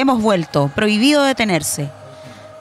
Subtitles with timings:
[0.00, 0.70] hemos vuelto.
[0.74, 1.90] Prohibido detenerse.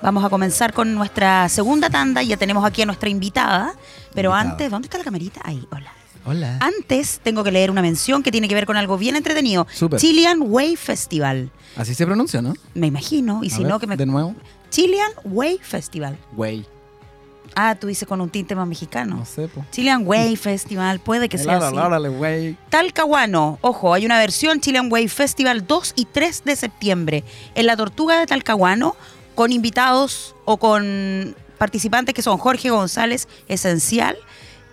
[0.02, 2.24] Vamos a comenzar con nuestra segunda tanda.
[2.24, 3.74] Ya tenemos aquí a nuestra invitada.
[4.14, 5.42] Pero antes, ¿dónde está la camerita?
[5.44, 5.92] Ahí, hola.
[6.26, 6.58] Hola.
[6.60, 9.66] Antes tengo que leer una mención que tiene que ver con algo bien entretenido.
[9.74, 10.00] Súper.
[10.00, 11.50] Chilean Way Festival.
[11.76, 12.54] Así se pronuncia, ¿no?
[12.74, 13.44] Me imagino.
[13.44, 13.98] Y A si ver, no, que me.
[13.98, 14.36] De nuevo.
[14.70, 16.18] Chilean Way Festival.
[16.34, 16.66] Güey.
[17.56, 19.18] Ah, tú dices con un tinte más mexicano.
[19.18, 19.66] No sé, po.
[19.72, 21.76] Chilean Way Festival, puede que sea así.
[21.78, 22.58] Órale, güey.
[22.70, 27.24] Talcahuano, ojo, hay una versión Chilean Way Festival 2 y 3 de septiembre
[27.56, 28.96] en la Tortuga de Talcahuano
[29.36, 34.18] con invitados o con participantes que son Jorge González, Esencial,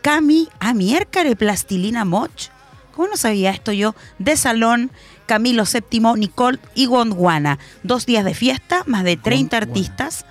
[0.03, 2.49] Cami, Amiércare, Plastilina Moch,
[2.95, 3.95] ¿cómo no sabía esto yo?
[4.19, 4.91] De Salón,
[5.27, 7.59] Camilo VII, Nicole y Gondwana.
[7.83, 9.73] Dos días de fiesta, más de 30 Gondwana.
[9.73, 10.27] artistas,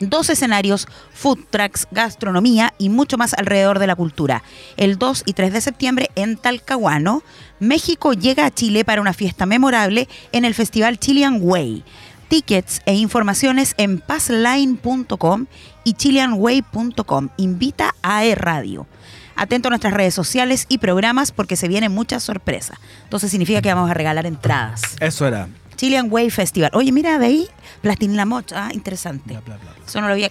[0.00, 4.42] dos escenarios, food trucks, gastronomía y mucho más alrededor de la cultura.
[4.76, 7.22] El 2 y 3 de septiembre en Talcahuano,
[7.60, 11.84] México llega a Chile para una fiesta memorable en el Festival Chilean Way.
[12.28, 15.46] Tickets e informaciones en passline.com
[15.84, 17.30] y chileanway.com.
[17.38, 18.86] Invita a E Radio.
[19.34, 22.78] Atento a nuestras redes sociales y programas porque se vienen muchas sorpresas.
[23.04, 24.82] Entonces significa que vamos a regalar entradas.
[25.00, 25.48] Eso era.
[25.76, 26.70] Chilean Way Festival.
[26.74, 27.48] Oye, mira de ahí,
[27.80, 28.52] Plastilina Moch.
[28.54, 29.30] Ah, interesante.
[29.30, 29.84] Bla, bla, bla, bla.
[29.86, 30.30] Eso no lo había.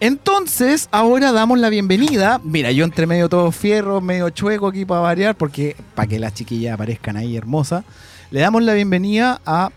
[0.00, 2.40] Entonces, ahora damos la bienvenida.
[2.44, 6.34] Mira, yo entre medio todo fierro, medio chueco aquí para variar, porque para que las
[6.34, 7.84] chiquillas aparezcan ahí hermosas.
[8.30, 9.70] Le damos la bienvenida a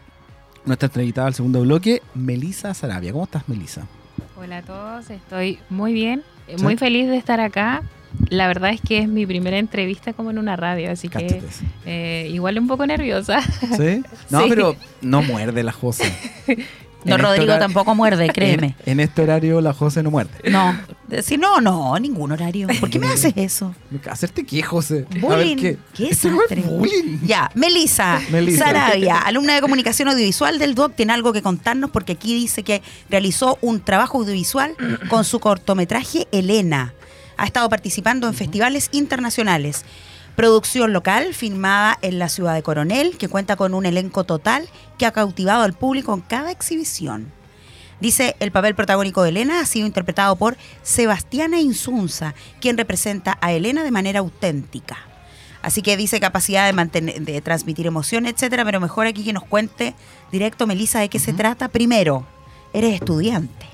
[0.65, 3.13] nuestra entrevistada al segundo bloque, Melisa Sarabia.
[3.13, 3.87] ¿Cómo estás, Melisa?
[4.35, 6.63] Hola a todos, estoy muy bien, eh, ¿Sí?
[6.63, 7.83] muy feliz de estar acá.
[8.29, 11.41] La verdad es que es mi primera entrevista como en una radio, así que
[11.85, 13.41] eh, igual un poco nerviosa.
[13.77, 14.03] ¿Sí?
[14.29, 14.45] No, Sí.
[14.49, 16.11] pero no muerde la José.
[17.05, 18.75] No, En este Rodrigo tampoco muerde, créeme.
[18.85, 20.31] En, en este horario la José no muerde.
[20.49, 20.77] No,
[21.23, 22.67] si no, no, ningún horario.
[22.79, 23.73] ¿Por qué me haces eso?
[24.09, 25.05] ¿Hacerte qué, José?
[25.19, 25.55] Bullying.
[25.57, 25.77] ¿qué?
[25.93, 27.19] ¿Qué Esto no es bullying.
[27.23, 28.65] Ya, Melisa, Melisa.
[28.65, 32.81] Sarabia, alumna de comunicación audiovisual del DOC, tiene algo que contarnos porque aquí dice que
[33.09, 34.75] realizó un trabajo audiovisual
[35.09, 36.93] con su cortometraje Elena.
[37.37, 39.85] Ha estado participando en festivales internacionales.
[40.35, 44.67] Producción local filmada en la ciudad de Coronel, que cuenta con un elenco total
[44.97, 47.31] que ha cautivado al público en cada exhibición.
[47.99, 53.51] Dice, el papel protagónico de Elena ha sido interpretado por Sebastiana Insunza, quien representa a
[53.51, 54.97] Elena de manera auténtica.
[55.61, 59.43] Así que dice capacidad de, mantener, de transmitir emociones, etcétera, pero mejor aquí que nos
[59.43, 59.93] cuente
[60.31, 61.67] directo, Melissa, de qué se trata.
[61.67, 62.25] Primero,
[62.71, 63.68] eres estudiante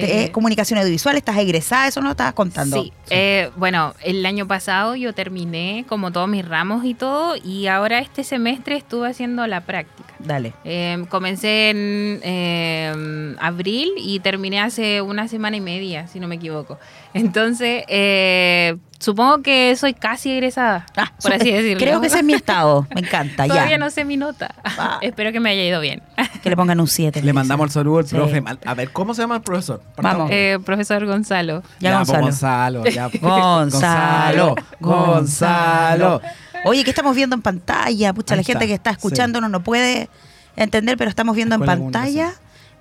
[0.00, 2.82] de Eh, comunicación audiovisual, estás egresada, eso no estabas contando.
[2.82, 7.66] Sí, eh, bueno, el año pasado yo terminé como todos mis ramos y todo, y
[7.66, 10.14] ahora este semestre estuve haciendo la práctica.
[10.18, 10.54] Dale.
[10.64, 16.36] Eh, comencé en eh, abril y terminé hace una semana y media, si no me
[16.36, 16.78] equivoco.
[17.14, 21.78] Entonces, eh, supongo que soy casi egresada, Ah, por así decirlo.
[21.78, 23.78] Creo que ese es mi estado, me encanta, Todavía ya.
[23.78, 24.54] no sé mi nota.
[24.64, 24.98] Ah.
[25.00, 26.02] Espero que me haya ido bien.
[26.42, 27.22] Que le pongan un 7.
[27.22, 28.14] Le mandamos el saludo al Sí.
[28.14, 28.42] profe.
[28.64, 29.82] A ver, ¿cómo se llama el profesor?
[29.96, 30.30] Vamos.
[30.32, 31.62] Eh, profesor Gonzalo.
[31.80, 32.22] Ya, Gonzalo.
[32.26, 32.84] Gonzalo.
[32.86, 33.08] ya.
[33.20, 36.20] Gonzalo, Gonzalo.
[36.64, 38.12] Oye, ¿qué estamos viendo en pantalla?
[38.12, 40.08] Pucha, Ahí la gente está, que está escuchándonos no puede
[40.56, 42.32] entender, pero estamos viendo en pantalla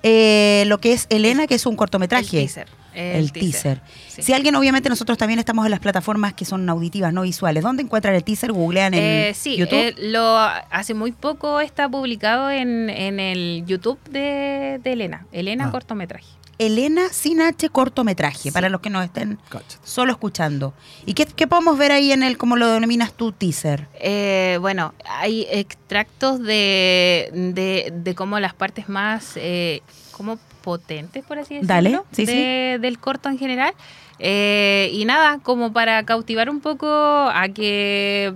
[0.08, 2.42] eh, lo que es Elena, que es un cortometraje.
[2.42, 2.68] El teaser.
[2.94, 3.82] El teaser.
[4.08, 4.22] sí.
[4.22, 7.64] Si alguien, obviamente, nosotros también estamos en las plataformas que son auditivas, no visuales.
[7.64, 8.52] ¿Dónde encuentran el teaser?
[8.54, 9.80] Googlean en Eh, sí, YouTube.
[9.80, 15.26] eh, lo hace muy poco está publicado en, en el YouTube de, de Elena.
[15.32, 15.72] Elena Ah.
[15.72, 16.26] cortometraje.
[16.58, 18.52] Elena sin H cortometraje, Sí.
[18.52, 19.38] para los que nos estén
[19.84, 20.74] solo escuchando.
[21.06, 23.88] ¿Y qué, qué podemos ver ahí en el, como lo denominas tú, teaser?
[24.00, 31.38] Eh, bueno, hay extractos de, de, de como las partes más eh, como potentes, por
[31.40, 33.74] así decirlo, Dale, sí, de- del corto en general.
[34.20, 38.34] Eh, y nada, como para cautivar un poco a que,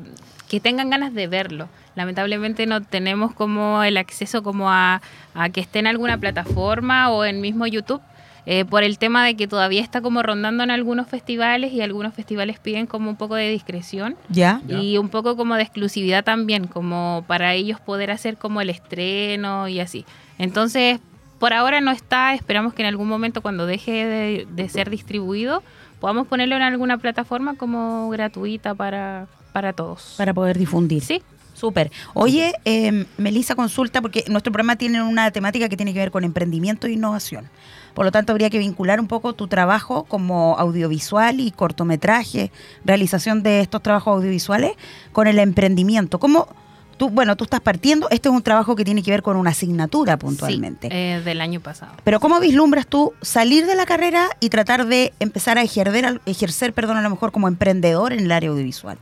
[0.50, 1.70] que tengan ganas de verlo.
[2.00, 5.02] Lamentablemente no tenemos como el acceso como a,
[5.34, 8.02] a que esté en alguna plataforma o en mismo YouTube.
[8.46, 12.14] eh, por el tema de que todavía está como rondando en algunos festivales y algunos
[12.14, 14.62] festivales piden como un poco de discreción ¿Ya?
[14.66, 14.78] Ya.
[14.80, 19.68] y un poco como de exclusividad también, como para ellos poder hacer como el estreno
[19.68, 20.06] y así.
[20.38, 21.00] Entonces,
[21.38, 25.62] por ahora no está, esperamos que en algún momento cuando deje de, de ser distribuido,
[26.00, 30.16] podamos ponerlo en alguna plataforma como gratuita para, para todos.
[30.18, 31.04] Para poder difundir.
[31.04, 31.22] Sí,
[31.60, 31.92] Súper.
[32.14, 36.24] Oye, eh, Melissa consulta, porque nuestro programa tiene una temática que tiene que ver con
[36.24, 37.50] emprendimiento e innovación.
[37.94, 42.50] Por lo tanto, habría que vincular un poco tu trabajo como audiovisual y cortometraje,
[42.86, 44.72] realización de estos trabajos audiovisuales,
[45.12, 46.18] con el emprendimiento.
[46.18, 46.48] ¿Cómo
[46.96, 49.50] tú, bueno, tú estás partiendo, este es un trabajo que tiene que ver con una
[49.50, 50.88] asignatura puntualmente.
[50.88, 51.92] sí, eh, del año pasado.
[52.06, 56.72] Pero ¿cómo vislumbras tú salir de la carrera y tratar de empezar a ejercer, ejercer
[56.72, 58.98] perdón, a lo mejor como emprendedor en el área audiovisual?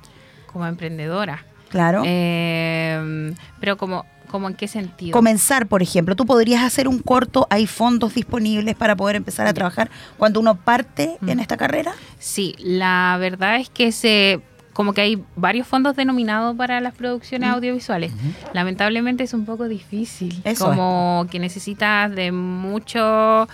[0.51, 1.45] Como emprendedora.
[1.69, 2.03] Claro.
[2.05, 5.13] Eh, pero como ¿Cómo en qué sentido?
[5.13, 9.53] Comenzar, por ejemplo, tú podrías hacer un corto, hay fondos disponibles para poder empezar a
[9.53, 11.29] trabajar cuando uno parte Mm.
[11.29, 11.93] en esta carrera.
[12.19, 14.41] Sí, la verdad es que se
[14.73, 17.53] como que hay varios fondos denominados para las producciones Mm.
[17.53, 18.11] audiovisuales.
[18.53, 23.47] Lamentablemente es un poco difícil, Eso como que necesitas de mucho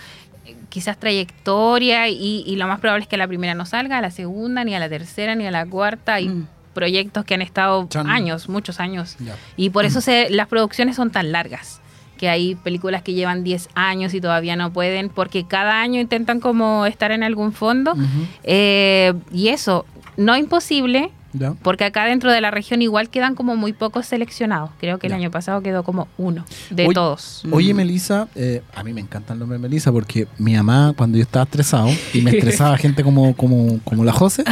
[0.69, 4.10] quizás trayectoria y, y lo más probable es que la primera no salga, a la
[4.12, 6.15] segunda, ni a la tercera, ni a la cuarta.
[6.15, 6.48] Hay Mm.
[6.74, 8.10] Proyectos que han estado Chan.
[8.10, 9.18] años, muchos años.
[9.56, 11.81] Y por eso se, las producciones son tan largas.
[12.18, 16.40] Que hay películas que llevan 10 años y todavía no pueden, porque cada año intentan
[16.40, 17.96] como estar en algún fondo.
[18.44, 19.86] Eh, y eso,
[20.16, 21.54] no imposible, Ya.
[21.62, 24.70] porque acá dentro de la región igual quedan como muy pocos seleccionados.
[24.80, 25.16] Creo que Ya.
[25.16, 27.44] el año pasado quedó como uno de Oye, todos.
[27.52, 27.78] Oye, Mm.
[27.78, 31.24] Melissa, eh, a mí me encanta el nombre de Melissa porque mi mamá, cuando yo
[31.24, 34.44] estaba estresado y me estresaba gente como, como, como la José,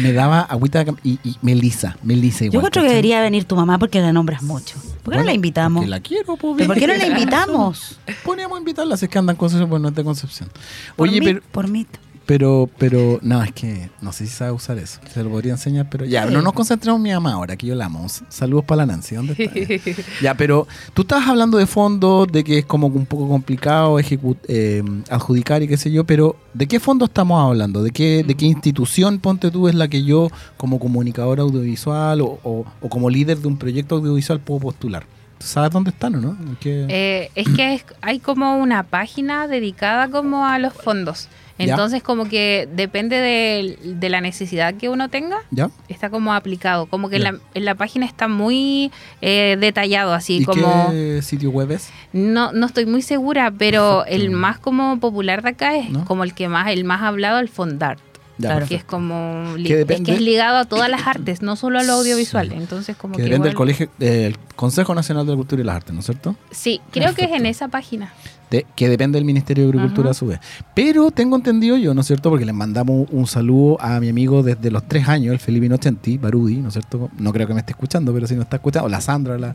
[0.00, 2.62] me daba agüita y, y Melissa, Melissa igual.
[2.64, 4.76] Yo creo que debería venir tu mamá porque la nombras mucho.
[5.02, 5.80] ¿Por qué no la invitamos?
[5.80, 7.98] Porque la quiero, pues, ¿Pero ¿Por qué no la invitamos?
[8.24, 10.48] Podríamos invitarla, si es que andan en Concepción, pues no es de Concepción.
[10.96, 11.86] Por Oye, mí, pero, por mí.
[12.28, 15.00] Pero, pero, no, es que no sé si sabe usar eso.
[15.14, 16.34] Se lo podría enseñar, pero ya, Sí.
[16.34, 18.06] no nos concentremos en mi mamá ahora, que yo la amo.
[18.28, 20.02] Saludos para la Nancy, ¿dónde está?
[20.22, 24.82] Ya, pero tú estabas hablando de fondos, de que es como un poco complicado eh,
[25.08, 27.82] adjudicar y qué sé yo, pero ¿de qué fondo estamos hablando?
[27.82, 30.28] ¿De qué, ¿De qué institución, ponte tú, es la que yo
[30.58, 35.06] como comunicador audiovisual o, o- o como líder de un proyecto audiovisual puedo postular?
[35.38, 36.30] ¿Tú sabes dónde están o no?
[36.30, 41.28] ¿En qué- Eh, es que es- hay como una página dedicada como a los fondos.
[41.58, 41.72] Ya.
[41.72, 45.70] Entonces como que depende de, de la necesidad que uno tenga, ¿Ya?
[45.88, 46.86] está como aplicado.
[46.86, 50.90] Como que en la, en la página está muy eh, detallado, así ¿Y como...
[50.90, 51.90] qué sitio web es?
[52.12, 54.22] No, no estoy muy segura, pero Perfecto.
[54.24, 56.04] el más como popular de acá es ¿No?
[56.04, 58.00] como el que más, el más hablado, el Fondart.
[58.40, 58.66] Ya, Claro.
[58.68, 61.82] que es como Que es que es ligado a todas las artes, no solo a
[61.82, 62.50] lo audiovisual.
[62.50, 62.54] Sí.
[62.56, 65.74] Entonces como Que que, depende del colegio, del Consejo Nacional de la Cultura y las
[65.74, 66.36] Artes, ¿no es cierto?
[66.52, 68.12] Sí, creo que es en esa página.
[68.50, 70.10] De- que depende del Ministerio de Agricultura Ajá.
[70.12, 70.40] a su vez.
[70.74, 72.30] Pero tengo entendido yo, ¿no es cierto?
[72.30, 76.16] Porque le mandamos un saludo a mi amigo desde los tres años, el Felipe Inocenti,
[76.18, 77.10] Barudi, ¿no es cierto?
[77.18, 79.54] No creo que me esté escuchando, pero si no está escuchando, o la Sandra, la...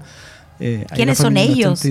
[0.59, 1.81] eh, ¿Quiénes son ellos?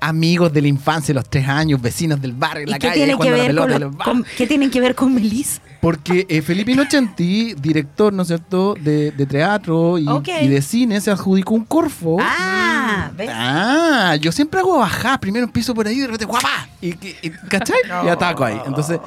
[0.00, 3.04] Amigos de la infancia, los tres años, vecinos del barrio, en ¿Y la qué calle,
[3.04, 5.60] tiene que a la ver con, los con- qué tienen que ver con Melissa?
[5.80, 10.04] Porque eh, Felipe Inocenti, director, ¿no es cierto?, de, de teatro y,
[10.48, 12.16] de cine, se adjudicó un Corfo.
[12.20, 13.30] Ah, ¿ves?
[13.32, 15.20] Ah, yo siempre hago bajar.
[15.20, 16.68] Primero empiezo por ahí y de repente ¡guapa!
[16.80, 17.78] Y, y- ¿Cachai?
[18.04, 18.60] Y ataco ahí.
[18.66, 18.98] Entonces,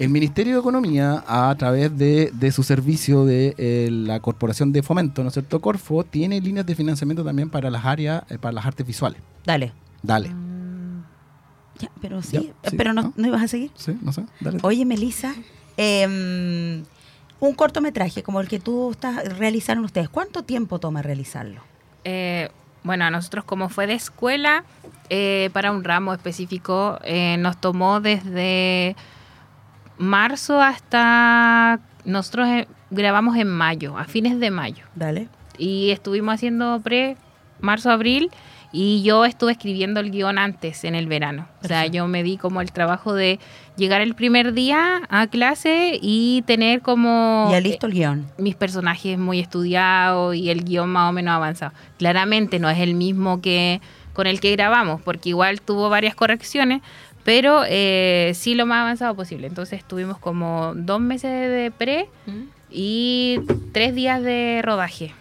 [0.00, 4.82] el Ministerio de Economía, a través de, de su servicio de eh, la Corporación de
[4.82, 5.60] Fomento, ¿no es cierto?
[5.60, 9.20] Corfo, tiene líneas de financiamiento también para las áreas, eh, para las artes visuales.
[9.44, 9.72] Dale.
[10.02, 10.30] Dale.
[11.78, 13.12] Ya, pero sí, Ya, eh, sí, pero no, ¿no?
[13.16, 13.70] ¿no ibas a seguir?
[13.74, 14.24] Sí, no sé.
[14.40, 14.58] Dale.
[14.62, 15.34] Oye, Melissa,
[15.76, 16.84] em,
[17.40, 21.62] un cortometraje como el que tú estás realizaron ustedes, ¿cuánto tiempo toma realizarlo?
[22.04, 22.50] Eh,
[22.82, 24.64] bueno, a nosotros como fue de escuela,
[25.10, 28.96] eh, para un ramo específico, eh, nos tomó desde
[29.98, 31.80] marzo hasta...
[32.04, 34.84] Nosotros eh, grabamos en mayo, a fines de mayo.
[34.94, 35.28] Dale.
[35.58, 37.16] Y estuvimos haciendo pre,
[37.60, 38.30] marzo, abril,
[38.72, 41.48] y yo estuve escribiendo el guion antes, en el verano.
[41.64, 43.40] O sea, yo me di como el trabajo de
[43.76, 47.48] llegar el primer día a clase y tener como...
[47.50, 48.26] Ya listo el guion.
[48.38, 51.72] mis personajes muy estudiados y el guion más o menos avanzado.
[51.98, 53.80] Claramente no es el mismo que
[54.12, 56.82] con el que grabamos, porque igual tuvo varias correcciones,
[57.24, 59.46] pero eh, sí lo más avanzado posible.
[59.46, 62.08] Entonces tuvimos como dos meses de pre
[62.70, 63.40] y
[63.72, 65.14] tres días de rodaje.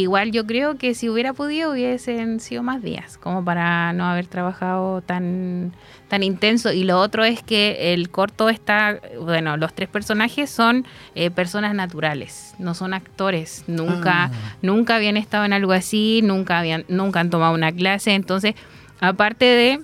[0.00, 4.06] Que igual yo creo que si hubiera podido hubiesen sido más días, como para no
[4.06, 5.72] haber trabajado tan,
[6.08, 6.72] tan intenso.
[6.72, 11.74] Y lo otro es que el corto está, bueno, los tres personajes son eh, personas
[11.74, 13.64] naturales, no son actores.
[13.66, 14.56] Nunca, Ah.
[14.62, 18.14] nunca habían estado en algo así, nunca habían, nunca han tomado una clase.
[18.14, 18.54] Entonces,
[19.00, 19.80] aparte de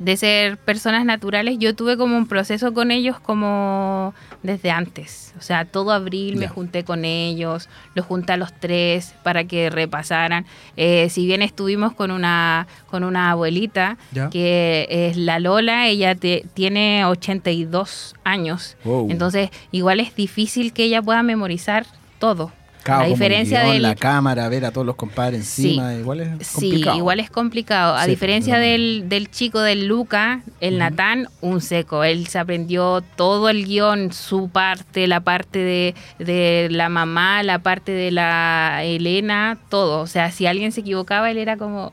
[0.00, 5.34] de ser personas naturales, yo tuve como un proceso con ellos como desde antes.
[5.38, 9.68] O sea, todo abril me junté con ellos, los junté a los tres para que
[9.70, 10.46] repasaran.
[10.76, 13.98] Eh, si bien estuvimos con una, con una abuelita,
[14.30, 18.76] que es la Lola, ella te- tiene 82 años.
[18.84, 19.10] Wow.
[19.10, 21.86] Entonces, igual es difícil que ella pueda memorizar
[22.18, 22.52] todo.
[22.82, 25.66] Claro, el diferencia del, la cámara, ver a todos los compadres Sí.
[25.78, 26.96] encima, igual es Sí, complicado.
[26.96, 27.94] igual es complicado.
[27.96, 30.78] A Sí, diferencia pero- del, del chico del Luca, el Ujú.
[30.80, 32.04] Natán, un seco.
[32.04, 37.58] Él se aprendió todo el guion, su parte, la parte de, de la mamá, la
[37.58, 40.00] parte de la Elena, todo.
[40.00, 41.92] O sea, si alguien se equivocaba, él era como,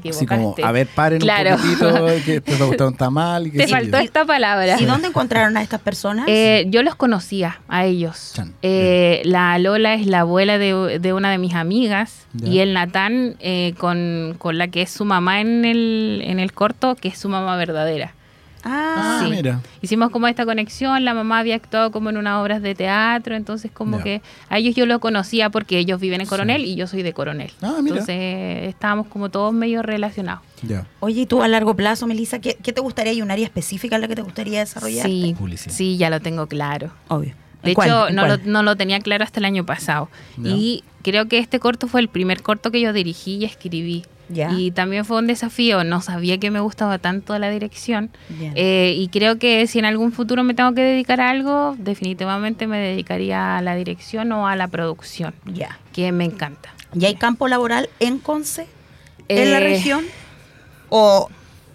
[0.00, 1.56] te Así como, a ver, paren Claro.
[1.56, 3.46] un poquitito, que te gustaron tan mal.
[3.46, 3.70] Y que Te sí.
[3.72, 4.80] faltó esta palabra.
[4.80, 6.26] ¿Y dónde encontraron a estas personas?
[6.28, 8.32] Eh, yo los conocía a ellos.
[8.34, 8.52] Chan.
[8.62, 12.48] Eh, la Lola es la abuela de, de una de mis amigas Ya.
[12.48, 16.52] y el Natán eh, con, con la que es su mamá en el, en el
[16.52, 18.14] corto, que es su mamá verdadera.
[18.64, 19.30] Ah, sí.
[19.30, 19.60] mira.
[19.82, 23.70] Hicimos como esta conexión, la mamá había actuado como en unas obras de teatro, entonces
[23.70, 26.30] como que a ellos yo lo conocía porque ellos viven en Sí.
[26.30, 27.50] Coronel y yo soy de Coronel.
[27.62, 27.96] Ah, mira.
[27.96, 30.42] Entonces estábamos como todos medio relacionados.
[30.62, 30.86] Ya.
[31.00, 33.12] Oye, ¿y tú a largo plazo, Melissa, qué, qué te gustaría?
[33.12, 35.06] ¿Hay un área específica en la que te gustaría desarrollar?
[35.06, 35.72] Sí, Publicidad.
[35.74, 36.90] sí, ya lo tengo claro.
[37.08, 37.34] Obvio.
[37.62, 40.08] De hecho, ¿En no lo, no lo tenía claro hasta el año pasado.
[40.42, 44.04] Y creo que este corto fue el primer corto que yo dirigí y escribí.
[44.30, 45.84] Y también fue un desafío.
[45.84, 48.10] No sabía que me gustaba tanto la dirección.
[48.54, 52.66] Eh, y creo que si en algún futuro me tengo que dedicar a algo, definitivamente
[52.66, 55.78] me dedicaría a la dirección o a la producción, Ya.
[55.92, 56.74] que me encanta.
[56.98, 58.66] ¿Y hay campo laboral en Conce?
[59.28, 60.04] ¿En la Eh, región?
[60.88, 61.28] ¿O,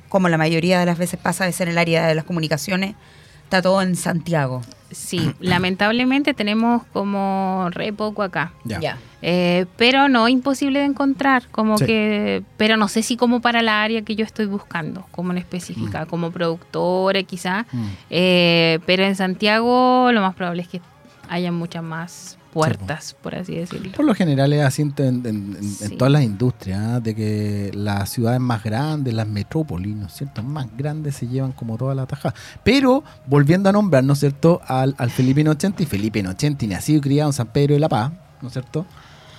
[0.10, 2.96] como la mayoría de las veces pasa, es en el área de las comunicaciones,
[3.44, 4.62] está todo en Santiago?
[4.94, 8.54] Sí, lamentablemente tenemos como re poco acá.
[8.64, 8.98] Ya.
[9.22, 11.86] Eh, pero no imposible de encontrar, como Sí.
[11.86, 15.38] que, pero no sé si como para la área que yo estoy buscando, como en
[15.38, 17.86] específica, como productora quizá, Mm.
[18.10, 20.82] Eh, pero en Santiago lo más probable es que
[21.30, 23.92] haya muchas más puertas, por así decirlo.
[23.94, 25.96] Por lo general es así en, en- en- en Sí.
[25.98, 27.00] todas las industrias, ¿ah?
[27.00, 30.44] de que las ciudades más grandes, las metrópolis, ¿no es cierto?
[30.44, 32.36] Más grandes se llevan como toda la tajada.
[32.64, 34.62] Pero volviendo a nombrar, ¿no es cierto?
[34.68, 38.12] Al, al Felipe Inocenti, Felipe Inocenti, nacido y criado en San Pedro de la Paz,
[38.42, 38.86] ¿no es cierto?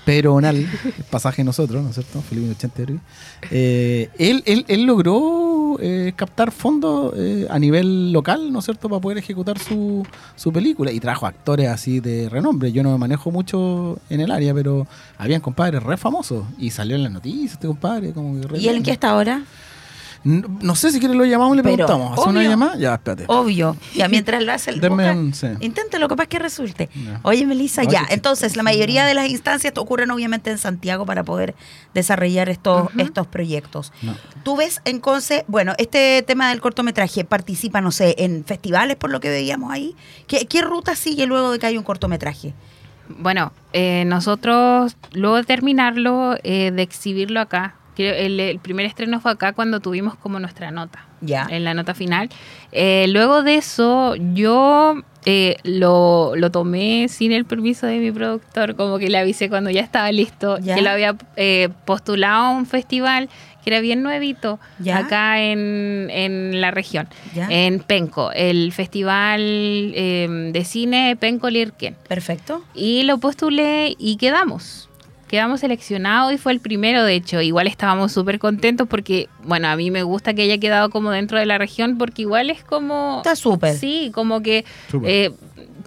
[0.06, 0.66] El
[1.10, 2.20] pasaje nosotros, ¿no es cierto?
[2.20, 2.98] Felipe Inocenti.
[3.50, 8.88] Eh, él, él, él logró eh, captar fondos eh, a nivel local, ¿no es cierto?,
[8.88, 10.92] para poder ejecutar su, su película.
[10.92, 12.72] Y trajo actores así de renombre.
[12.72, 14.86] Yo no me manejo mucho en el área, pero
[15.18, 16.44] habían compadres re famosos.
[16.58, 18.12] Y salió en las noticias este compadre.
[18.12, 19.42] Como que re ¿Y él en qué está ahora?
[20.24, 22.18] No, no sé si quiere lo llamamos y le Pero, preguntamos.
[22.18, 22.76] ¿Hace una llamada?
[22.76, 23.24] Ya, espérate.
[23.28, 23.76] Obvio.
[23.94, 25.46] Ya mientras lo hace el Denme busca- un- sí.
[25.60, 26.88] Inténtelo, capaz que resulte.
[26.94, 27.20] Ya.
[27.22, 28.00] Oye, Melissa, Oye, ya.
[28.00, 28.06] sí.
[28.10, 31.54] Entonces, la mayoría de las instancias ocurren obviamente en Santiago para poder
[31.92, 33.92] desarrollar estos, estos proyectos.
[34.02, 34.16] No.
[34.44, 39.10] Tú ves en Conce, bueno, este tema del cortometraje participa, no sé, en festivales por
[39.10, 39.94] lo que veíamos ahí.
[40.26, 42.54] ¿Qué, qué ruta sigue luego de que hay un cortometraje?
[43.08, 49.32] Bueno, eh, nosotros luego de terminarlo, eh, de exhibirlo acá, el, el primer estreno fue
[49.32, 51.46] acá cuando tuvimos como nuestra nota, Ya.
[51.50, 52.28] en la nota final.
[52.72, 58.74] Eh, luego de eso, yo eh, lo, lo tomé sin el permiso de mi productor,
[58.76, 60.74] como que le avisé cuando ya estaba listo, Ya.
[60.74, 63.28] que lo había eh, postulado a un festival
[63.62, 64.60] que era bien nuevito
[64.92, 71.96] acá en, en la región, en Penco, el festival de cine Penco Lirken.
[72.06, 72.62] Perfecto.
[72.74, 74.90] Y lo postulé y quedamos.
[75.34, 77.40] Quedamos seleccionados y fue el primero, de hecho.
[77.40, 81.40] Igual estábamos súper contentos porque, bueno, a mí me gusta que haya quedado como dentro
[81.40, 83.16] de la región porque igual es como...
[83.16, 83.74] Está súper.
[83.74, 84.64] Sí, como que
[85.02, 85.32] eh,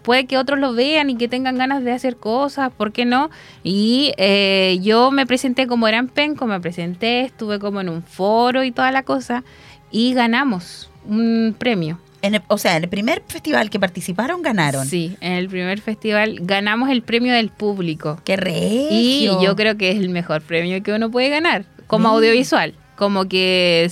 [0.04, 3.30] puede que otros lo vean y que tengan ganas de hacer cosas, ¿por qué no?
[3.64, 8.04] Y eh, yo me presenté como era en Penco, me presenté, estuve como en un
[8.04, 9.46] foro y toda la cosa
[9.92, 12.00] y ganamos un premio.
[12.22, 14.88] En el- o sea, en el primer festival que participaron ganaron.
[14.88, 18.20] Sí, en el primer festival ganamos el premio del público.
[18.26, 19.40] ¡Qué regio!
[19.40, 22.74] Y yo creo que es el mejor premio que uno puede ganar como audiovisual.
[22.96, 23.86] Como que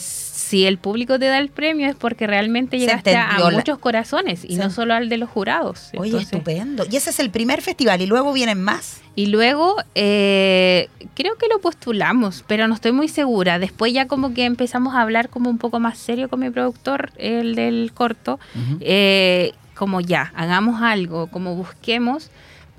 [0.47, 4.45] si el público te da el premio es porque realmente llegaste a la- muchos corazones
[4.45, 5.89] y Se- no solo al de los jurados.
[5.97, 6.85] Oye, Entonces- estupendo.
[6.89, 9.01] Y ese es el primer festival y luego vienen más.
[9.15, 13.59] Y luego eh, creo que lo postulamos, pero no estoy muy segura.
[13.59, 17.11] Después ya como que empezamos a hablar como un poco más serio con mi productor,
[17.17, 18.39] el del corto.
[18.81, 22.29] Eh, como ya, hagamos algo, como busquemos.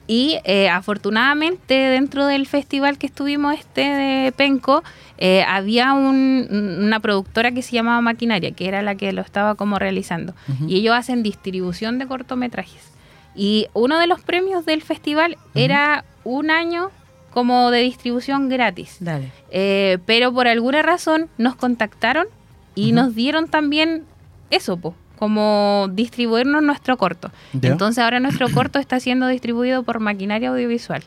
[0.08, 4.84] Y eh, afortunadamente dentro del festival que estuvimos este de Penco,
[5.18, 6.46] eh, había un-
[6.80, 10.34] una productora que se llamaba Maquinaria, que era la que lo estaba como realizando.
[10.68, 12.92] Y ellos hacen distribución de cortometrajes.
[13.34, 16.90] Y uno de los premios del festival era un año
[17.32, 18.96] como de distribución gratis.
[19.00, 19.30] Dale.
[19.50, 22.26] Eh, pero por alguna razón nos contactaron
[22.74, 24.04] y nos dieron también
[24.50, 27.30] eso, po, como distribuirnos nuestro corto.
[27.52, 27.70] Ya.
[27.70, 31.02] Entonces ahora nuestro corto está siendo distribuido por maquinaria audiovisual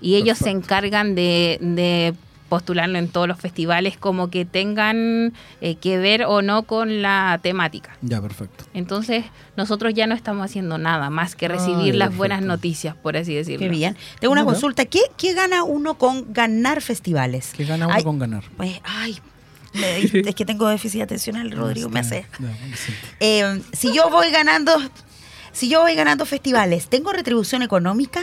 [0.00, 2.14] y ellos se encargan de, de
[2.48, 7.38] postularlo en todos los festivales como que tengan eh, que ver o no con la
[7.42, 7.96] temática.
[8.00, 8.64] Ya, perfecto.
[8.74, 9.24] Entonces
[9.56, 13.34] nosotros ya no estamos haciendo nada más que Ay, recibir las buenas noticias, por así
[13.34, 13.66] decirlo.
[13.66, 13.96] Qué bien.
[14.20, 14.84] Tengo una consulta.
[14.86, 17.52] ¿Qué, ¿Qué gana uno con ganar festivales?
[17.56, 18.44] ¿Qué gana uno Ay, con ganar?
[18.56, 19.18] Pues, ay,
[19.74, 22.26] es que tengo déficit atencional, Rodrigo, me hace.
[23.20, 24.72] Eh, si yo voy ganando,
[25.52, 28.20] si yo voy ganando festivales, ¿tengo retribución económica?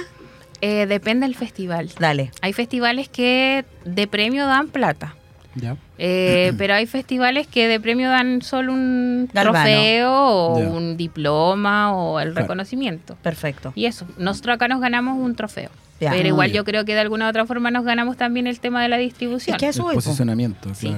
[0.61, 1.91] Eh, depende del festival.
[1.99, 2.31] Dale.
[2.41, 5.15] Hay festivales que de premio dan plata.
[5.57, 5.77] Ya.
[5.97, 9.63] Eh, pero hay festivales que de premio dan solo un Galvano.
[9.63, 10.67] trofeo o Ya.
[10.67, 12.41] un diploma o el Claro.
[12.43, 13.15] reconocimiento.
[13.21, 13.71] Perfecto.
[13.75, 15.69] Y eso, nosotros acá nos ganamos un trofeo.
[16.01, 16.11] Ya.
[16.11, 18.59] Pero Ah, igual yo creo que de alguna u otra forma nos ganamos también el
[18.59, 19.55] tema de la distribución.
[19.55, 20.93] Es que eso El posicionamiento, Sí.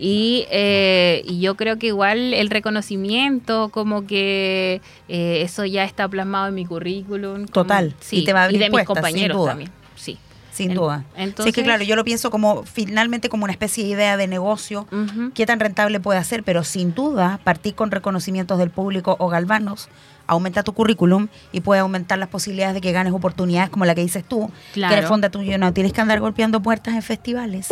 [0.00, 6.08] Y, eh, y yo creo que igual el reconocimiento, como que eh, eso ya está
[6.08, 7.34] plasmado en mi currículum.
[7.38, 7.94] como- Total.
[8.00, 9.70] Sí, Y te va a abrir de mis puertas, sin compañeros también.
[9.96, 10.18] Sí.
[10.52, 11.04] Sin En- duda.
[11.16, 14.16] entonces- sí, es que claro, yo lo pienso como finalmente como una especie de idea
[14.16, 14.86] de negocio.
[14.90, 15.30] Ujú.
[15.34, 19.88] qué tan rentable puede ser, pero sin duda partir con reconocimientos del público o galvanos
[20.28, 24.02] aumenta tu currículum y puede aumentar las posibilidades de que ganes oportunidades como la que
[24.02, 25.08] dices tú, que en el Claro.
[25.08, 27.66] fondo tú no tienes que andar golpeando puertas en festivales,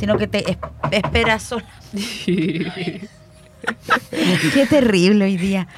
[0.00, 0.58] sino que te es-
[0.90, 1.64] esperas sola.
[4.54, 5.68] Qué terrible hoy día.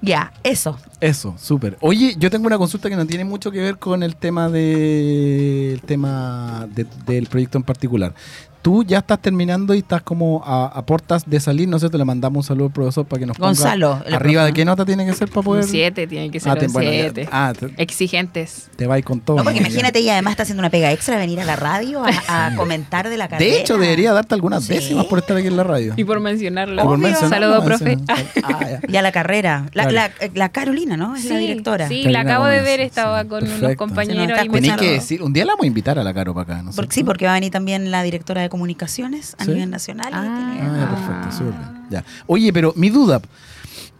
[0.00, 0.78] Ya, eso.
[1.04, 1.76] Eso, súper.
[1.80, 5.72] Oye, yo tengo una consulta que no tiene mucho que ver con el tema de,
[5.74, 8.14] el tema de- del proyecto en particular.
[8.62, 11.98] Tú ya estás terminando y estás como a, a portas de salir, no sé, te
[11.98, 14.86] le mandamos un saludo al profesor para que nos ponga Gonzalo, arriba de qué nota
[14.86, 15.64] tiene que ser para poder...
[15.64, 17.28] Un 7 tiene que ser Ah, un bueno, ya- 7.
[17.30, 18.70] ah, te, Exigentes.
[18.74, 19.36] te va a ir con todo.
[19.36, 19.66] No, porque ¿no?
[19.66, 23.10] imagínate, y además está haciendo una pega extra, venir a la radio a, a comentar
[23.10, 23.52] de la carrera.
[23.54, 24.72] De hecho, debería darte algunas Sí.
[24.72, 25.92] décimas por estar aquí en la radio.
[25.98, 26.82] Y por mencionarlo.
[26.84, 27.98] Por mencionarlo, Saludo, profe.
[28.44, 28.80] Ah, ya.
[28.88, 29.66] Y a la carrera.
[29.74, 30.14] La, Claro.
[30.22, 31.14] la- la Carolina, ¿no?
[31.16, 31.88] Es la directora.
[31.88, 33.66] Sí, la acabo de ver, estaba sí, con perfecto.
[33.66, 36.54] unos compañeros no, que decir, un día la vamos a invitar a la Caro para
[36.54, 36.70] acá, ¿no?
[36.72, 39.50] Porque, sí, porque va a venir también la directora de comunicaciones a ¿Sí?
[39.52, 40.08] nivel nacional.
[40.12, 40.52] y Ah.
[40.54, 41.86] tiene- Ah, ya, perfecto, súper bien.
[41.90, 42.04] Ya.
[42.26, 43.20] Oye, pero mi duda,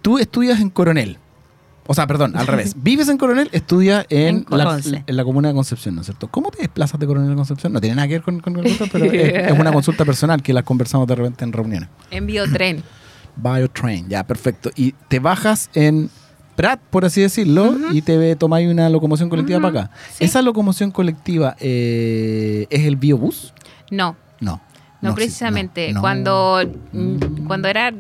[0.03, 1.19] tú estudias en Coronel.
[1.87, 2.75] O sea, perdón, al revés.
[2.83, 6.29] Vives en Coronel, estudias en, En la, en la comuna de Concepción, ¿no es cierto?
[6.29, 7.75] ¿Cómo te desplazas de Coronel a Concepción?
[7.75, 9.13] No tiene nada que ver con, con el gusto, pero es,
[9.53, 11.91] es una consulta personal que las conversamos de repente en reuniones.
[12.11, 12.83] Envío tren.
[13.37, 14.71] Biotrain, ya, perfecto.
[14.77, 16.09] Y te bajas en
[16.57, 19.91] Prat, por así decirlo, y te tomáis una locomoción colectiva para acá.
[20.13, 20.25] sí.
[20.25, 23.53] ¿Esa locomoción colectiva eh, es el biobús?
[23.91, 24.61] No, No.
[25.03, 25.89] no, precisamente.
[25.89, 26.01] no, no.
[26.01, 26.61] Cuando,
[26.93, 26.99] Mm.
[27.17, 27.93] mm, cuando era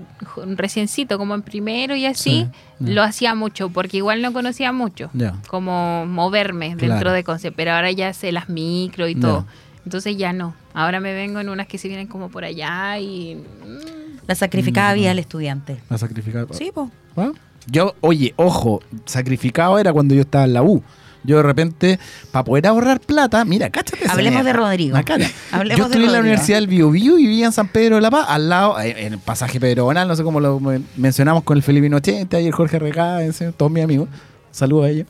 [0.56, 2.48] reciencito, como en primero y así,
[2.80, 5.10] Sí, lo hacía mucho, porque igual no conocía mucho.
[5.14, 5.34] Ya.
[5.48, 6.94] Como moverme Claro.
[6.94, 9.46] dentro de Conce, pero ahora ya sé las micro y todo.
[9.84, 10.54] Entonces ya no.
[10.72, 13.34] Ahora me vengo en unas que se vienen como por allá y...
[13.34, 14.96] mm, La sacrificada Mm.
[14.96, 15.76] vida del estudiante.
[15.90, 16.46] La sacrificada.
[16.52, 16.70] Sí.
[17.16, 17.30] ¿Ah?
[17.66, 20.82] Yo, oye, ojo, sacrificado era cuando yo estaba en la U.
[21.26, 21.98] Yo de repente,
[22.32, 24.04] para poder ahorrar plata, mira, cáchate.
[24.10, 24.98] Hablemos de Rodrigo.
[25.06, 25.26] cara.
[25.52, 26.20] Hablemos yo estudié en la.
[26.20, 29.06] Universidad del Bio Bio y vivía en San Pedro de la Paz, al lado, eh,
[29.06, 32.40] en el pasaje Pedro Bonal, no sé cómo lo men- mencionamos con el Felipe 80
[32.40, 34.10] y el Jorge Regá, ese, todos mis amigos.
[34.50, 35.06] Saludos a ellos.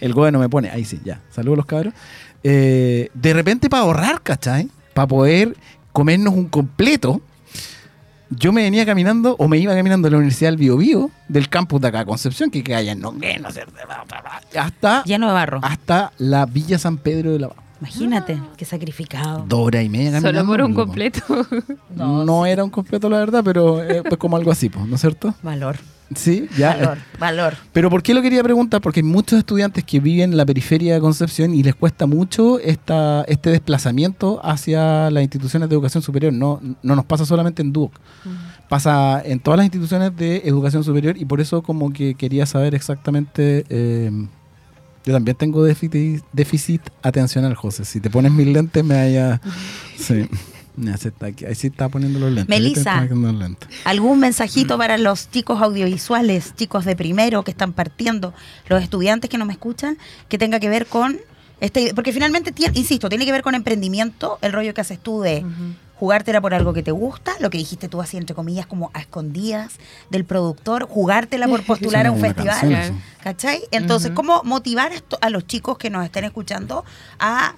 [0.00, 1.20] El gobierno me pone, ahí sí, ya.
[1.30, 1.94] Saludos a los cabros.
[2.42, 4.68] Eh, de repente, para ahorrar, ¿cachai?
[4.94, 5.54] Para poder
[5.92, 7.20] comernos un completo,
[8.30, 11.48] yo me venía caminando o me iba caminando a la Universidad del Bio Bio, del
[11.48, 13.62] campus de acá, Concepción, que queda allá en Nonguén, no sé,
[14.58, 15.60] hasta, Lleno de barro.
[15.62, 17.58] hasta la Villa San Pedro de la Paz.
[17.80, 19.44] Imagínate, qué sacrificado.
[19.48, 20.40] Dos horas y media caminando.
[20.40, 21.22] Solo por un completo.
[21.94, 24.94] No, No, era un completo, la verdad, pero eh, pues como algo así, pues, ¿no
[24.96, 25.34] es cierto?
[25.42, 25.76] Valor.
[26.14, 26.74] Sí, ya.
[26.76, 26.98] Valor.
[27.18, 27.56] Valor.
[27.72, 28.80] Pero ¿por qué lo quería preguntar?
[28.80, 32.58] Porque hay muchos estudiantes que viven en la periferia de Concepción y les cuesta mucho
[32.58, 36.32] esta, este desplazamiento hacia las instituciones de educación superior.
[36.32, 37.92] No, no nos pasa solamente en DUOC,
[38.68, 42.74] pasa en todas las instituciones de educación superior y por eso como que quería saber
[42.74, 43.64] exactamente...
[43.68, 44.10] eh,
[45.02, 47.86] yo también tengo déficit, déficit atencional, José.
[47.86, 49.40] Si te pones mis lentes me vaya...
[49.96, 50.28] Sí.
[50.76, 51.44] Ya, se está aquí.
[51.44, 52.48] Ahí sí está poniendo los lentes.
[52.48, 53.04] Melissa.
[53.04, 53.68] los lentes.
[53.84, 58.32] ¿Algún mensajito para los chicos audiovisuales, chicos de primero que están partiendo,
[58.68, 61.18] los estudiantes que no me escuchan, que tenga que ver con
[61.60, 65.44] este, porque finalmente, insisto, tiene que ver con emprendimiento, el rollo que haces tú de
[65.96, 69.00] jugártela por algo que te gusta, lo que dijiste tú así entre comillas como a
[69.00, 69.74] escondidas
[70.08, 72.58] del productor, jugártela por postular Sí, a un festival.
[72.60, 73.02] canción.
[73.22, 73.60] ¿Cachai?
[73.70, 74.12] Entonces.
[74.14, 76.86] ¿cómo motivar esto a los chicos que nos estén escuchando
[77.18, 77.54] a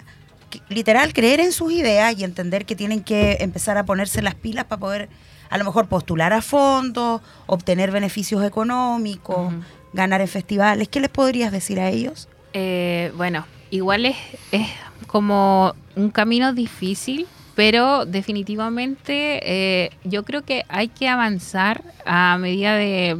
[0.69, 4.65] literal creer en sus ideas y entender que tienen que empezar a ponerse las pilas
[4.65, 5.09] para poder
[5.49, 9.53] a lo mejor postular a fondos, obtener beneficios económicos,
[9.93, 10.87] ganar en festivales?
[10.87, 12.27] ¿Qué les podrías decir a ellos?
[12.53, 14.15] Eh, bueno, igual es,
[14.51, 14.67] es
[15.05, 22.75] como un camino difícil, pero definitivamente eh, yo creo que hay que avanzar a medida
[22.75, 23.17] de,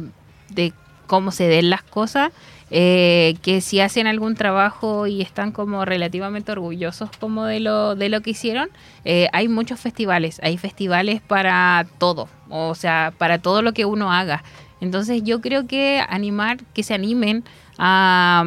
[0.48, 0.72] de
[1.06, 2.32] cómo se den las cosas.
[2.76, 8.08] Eh, que si hacen algún trabajo y están como relativamente orgullosos como de lo de
[8.08, 8.68] lo que hicieron
[9.04, 14.12] eh, hay muchos festivales hay festivales para todo o sea para todo lo que uno
[14.12, 14.42] haga
[14.80, 17.44] entonces yo creo que animar que se animen
[17.78, 18.44] a,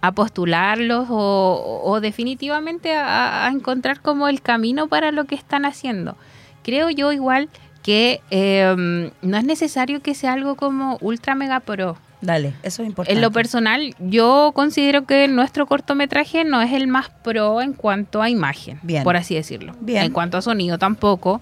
[0.00, 5.64] a postularlos o, o definitivamente a, a encontrar como el camino para lo que están
[5.64, 6.16] haciendo.
[6.62, 7.48] Creo yo igual
[7.82, 11.98] que eh, no es necesario que sea algo como ultra mega pro.
[12.26, 13.16] Dale, eso es importante.
[13.16, 18.20] En lo personal, yo considero que nuestro cortometraje no es el más pro en cuanto
[18.20, 19.04] a imagen, Bien.
[19.04, 19.74] por así decirlo.
[19.80, 20.02] Bien.
[20.02, 21.40] En cuanto a sonido tampoco.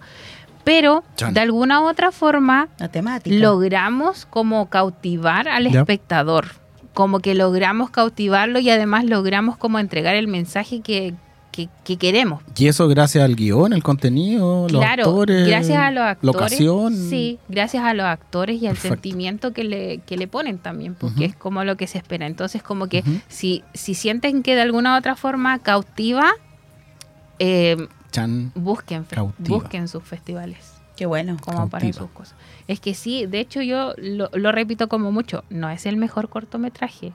[0.62, 1.32] pero Chan.
[1.32, 2.68] de alguna u otra forma
[3.24, 6.48] logramos como cautivar al espectador,
[6.92, 11.14] como que logramos cautivarlo y además logramos como entregar el mensaje que,
[11.54, 12.42] que- que queremos.
[12.56, 16.34] Y eso gracias al guion, el contenido, los claro, actores, gracias a los actores.
[16.34, 16.96] locación.
[17.10, 18.94] Sí, gracias a los actores y al Perfecto.
[18.94, 22.26] sentimiento que le, que le ponen también, porque es como lo que se espera.
[22.26, 26.32] Entonces, como que si, si sienten que de alguna u otra forma cautiva,
[27.38, 27.76] eh,
[28.10, 28.52] Chan.
[28.54, 29.48] busquen, Cautiva.
[29.48, 31.36] busquen sus festivales Qué bueno.
[31.40, 32.34] como para sus cosas.
[32.68, 36.28] Es que sí, de hecho yo lo, lo repito como mucho, no es el mejor
[36.28, 37.12] cortometraje.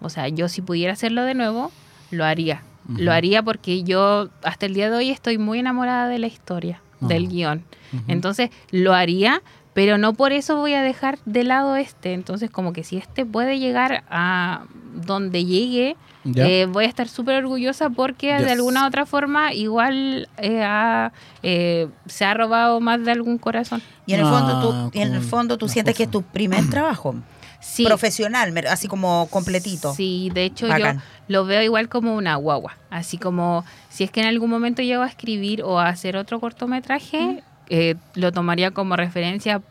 [0.00, 1.70] O sea, yo si pudiera hacerlo de nuevo,
[2.10, 2.62] lo haría.
[2.96, 6.80] Lo haría porque yo hasta el día de hoy estoy muy enamorada de la historia,
[7.00, 7.06] Ah.
[7.08, 7.64] del guion.
[8.08, 9.42] Entonces, lo haría,
[9.74, 12.12] pero no por eso voy a dejar de lado este.
[12.12, 15.96] Entonces, como que si este puede llegar a donde llegue,
[16.34, 18.44] eh, voy a estar súper orgullosa porque Yes.
[18.44, 23.38] de alguna u otra forma igual eh, ha, eh, se ha robado más de algún
[23.38, 23.80] corazón.
[24.06, 26.22] Y en el Ah, fondo tú, y en el fondo tú sientes que es tu
[26.22, 27.14] primer trabajo
[27.60, 29.94] Sí, profesional, así como completito.
[29.94, 30.98] Sí, de hecho Bacán.
[30.98, 32.76] yo lo veo igual como una guagua.
[32.90, 36.40] Así como si es que en algún momento llego a escribir o a hacer otro
[36.40, 39.62] cortometraje, eh, lo tomaría como referencia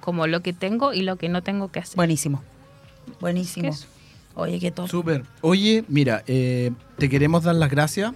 [0.00, 1.96] como lo que tengo y lo que no tengo que hacer.
[1.96, 2.42] Buenísimo.
[3.20, 3.70] Buenísimo.
[4.34, 4.88] Oye, qué top.
[4.88, 5.24] Súper.
[5.40, 8.12] Oye, mira, eh, te queremos dar las gracias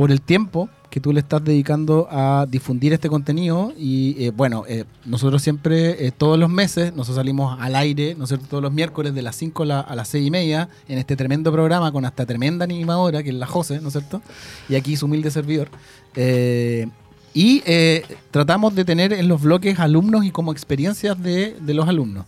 [0.00, 4.64] por el tiempo que tú le estás dedicando a difundir este contenido y eh, bueno,
[4.66, 8.62] eh, nosotros siempre, eh, todos los meses, nosotros salimos al aire, ¿no es cierto?, todos
[8.62, 11.52] los miércoles de las 5 a, la- a las 6 y media en este tremendo
[11.52, 14.22] programa con esta tremenda animadora que es la José, ¿no es cierto?
[14.70, 15.68] Y aquí su humilde servidor.
[17.34, 17.62] Y
[18.30, 22.24] tratamos de tener en los bloques alumnos y como experiencias de los alumnos.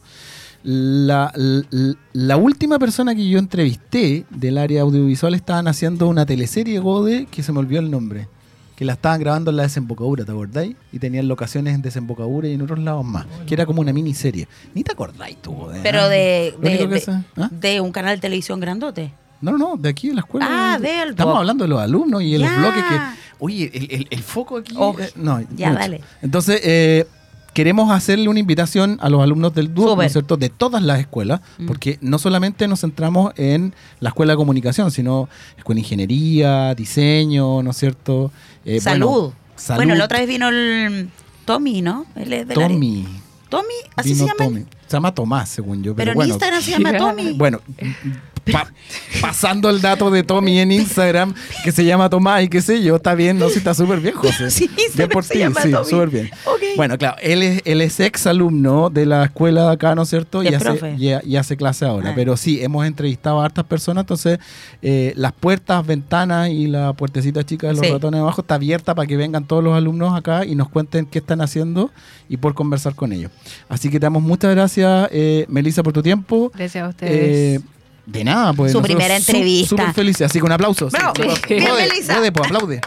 [0.65, 6.79] La, la, la última persona que yo entrevisté del área audiovisual estaban haciendo una teleserie
[6.79, 8.29] Gode que se me olvidó el nombre.
[8.77, 10.75] Que la estaban grabando en la desembocadura, ¿te acordáis?
[10.93, 13.27] Y tenían locaciones en desembocadura y en otros lados más.
[13.47, 14.49] Que era como una miniserie.
[14.75, 15.81] Ni te acordáis tú, Gode.
[15.83, 17.49] Pero de, de, de- ¿ah?
[17.53, 19.13] de un canal de televisión grandote.
[19.41, 20.47] No, no, de aquí de la escuela.
[20.49, 22.59] Ah, del Estamos hablando de los alumnos y de los Ya.
[22.59, 22.97] bloques que.
[23.41, 24.75] Oye, el, el- el foco aquí.
[24.79, 25.81] Oh, eh, no, ya, mucho.
[25.81, 26.01] dale.
[26.23, 27.07] Entonces, eh,
[27.55, 31.01] queremos hacerle una invitación a los alumnos del DUO, ¿no es cierto?, de todas las
[31.01, 31.67] escuelas, Mm.
[31.67, 37.63] porque no solamente nos centramos en la escuela de comunicación, sino escuela de ingeniería, diseño,
[37.63, 38.31] ¿no es cierto?
[38.65, 39.09] Eh, salud.
[39.09, 39.79] Bueno, salud.
[39.79, 41.11] Bueno, la otra vez vino el
[41.45, 42.07] Tommy, ¿no?
[42.17, 43.07] Él es Tommy.
[43.49, 44.45] Tommy, así Vino se llama.
[44.45, 44.65] Tommy.
[44.87, 45.95] Se llama Tomás, según yo.
[45.95, 47.33] Pero, Pero en bueno, Instagram se llama Tommy.
[47.35, 47.61] Bueno,
[48.51, 48.73] pa-
[49.21, 52.97] pasando el dato de Tommy en Instagram, que se llama Tomás y qué sé yo,
[52.97, 54.51] está bien, no, sí, está súper bien, José.
[54.51, 56.31] Sí, bien por ti, sí, súper bien.
[56.77, 60.09] Bueno, claro, él es, él es ex alumno de la escuela de acá, ¿no es
[60.09, 60.43] cierto?
[60.43, 60.95] Y hace, profe.
[60.99, 62.11] y, y hace clase ahora.
[62.11, 62.13] Ah.
[62.15, 64.39] Pero sí, hemos entrevistado a hartas personas, entonces
[64.81, 67.91] eh, las puertas, ventanas y la puertecita chica de los Sí.
[67.93, 71.19] ratones abajo está abierta para que vengan todos los alumnos acá y nos cuenten qué
[71.19, 71.91] están haciendo
[72.29, 73.31] y por conversar con ellos.
[73.69, 76.51] Así que te damos muchas gracias, eh, Melissa, por tu tiempo.
[76.55, 77.59] Gracias a ustedes.
[77.59, 77.61] Eh,
[78.07, 78.73] de nada, pues.
[78.73, 79.69] Su primera entrevista.
[79.71, 80.91] Súper felices, así que un aplauso.
[80.91, 80.97] sí.
[80.97, 81.13] Bravo.
[81.49, 82.17] Bien, Jode, Melissa.
[82.33, 82.81] pues, aplaude.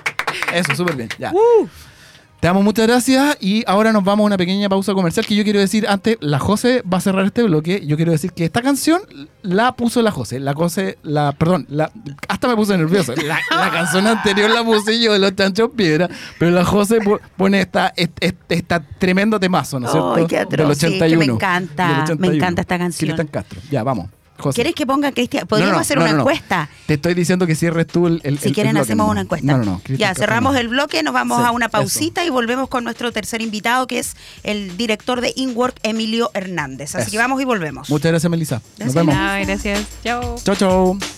[0.53, 1.09] Eso, súper bien.
[1.17, 1.31] Ya.
[1.31, 1.67] Uh,
[2.41, 5.43] Te damos muchas gracias y ahora nos vamos a una pequeña pausa comercial que yo
[5.43, 8.61] quiero decir antes, la José va a cerrar este bloque, yo quiero decir que esta
[8.61, 9.01] canción
[9.41, 11.91] la puso la José, la José, la, perdón, la,
[12.27, 16.07] hasta me puse nervioso, la, la canción anterior la puse yo de los chanchos piedra,
[16.37, 20.15] pero la José pu- pone esta, este, esta tremendo temazo, ¿no es cierto?
[20.15, 22.33] Ay, qué atroz, sí, que me encanta, Del me 81.
[22.33, 23.07] encanta esta canción.
[23.07, 24.07] Cristian Castro, ya, vamos.
[24.37, 24.55] José.
[24.55, 25.47] ¿Quieres que ponga Cristian?
[25.47, 26.23] Podríamos No, no, hacer no, una no, no.
[26.23, 26.69] encuesta.
[26.85, 29.21] Te estoy diciendo que cierres tú el, el Si el- quieren, el bloque hacemos una
[29.21, 29.47] encuesta.
[29.47, 29.75] No, no, no.
[29.77, 31.71] Cristian ya, Castro cerramos el bloque, nos vamos Sí, a una eso.
[31.71, 36.95] pausita y volvemos con nuestro tercer invitado, que es el director de InWork, Emilio Hernández.
[36.95, 37.11] Así Eso.
[37.11, 37.89] que vamos y volvemos.
[37.89, 38.61] Muchas gracias, Melissa.
[38.77, 39.15] Nos vemos.
[39.15, 39.85] Gracias.
[40.03, 40.35] Chao.
[40.43, 41.14] Chao, chao.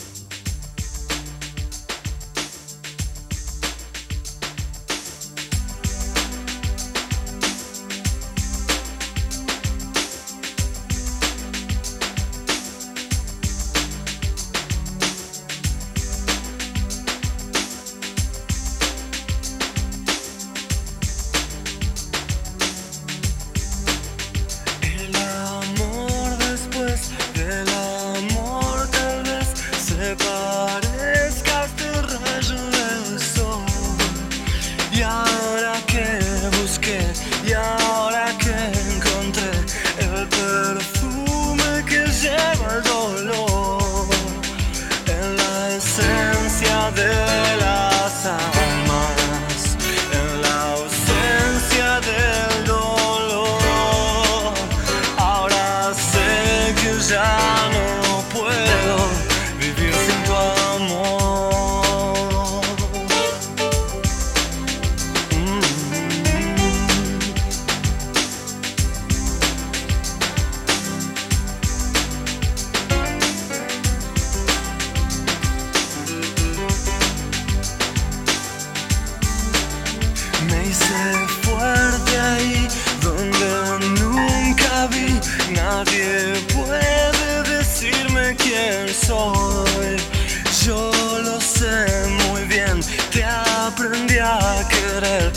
[90.68, 90.92] Yo
[91.24, 91.86] lo sé
[92.28, 92.82] muy bien,
[93.14, 95.32] te aprendí a querer.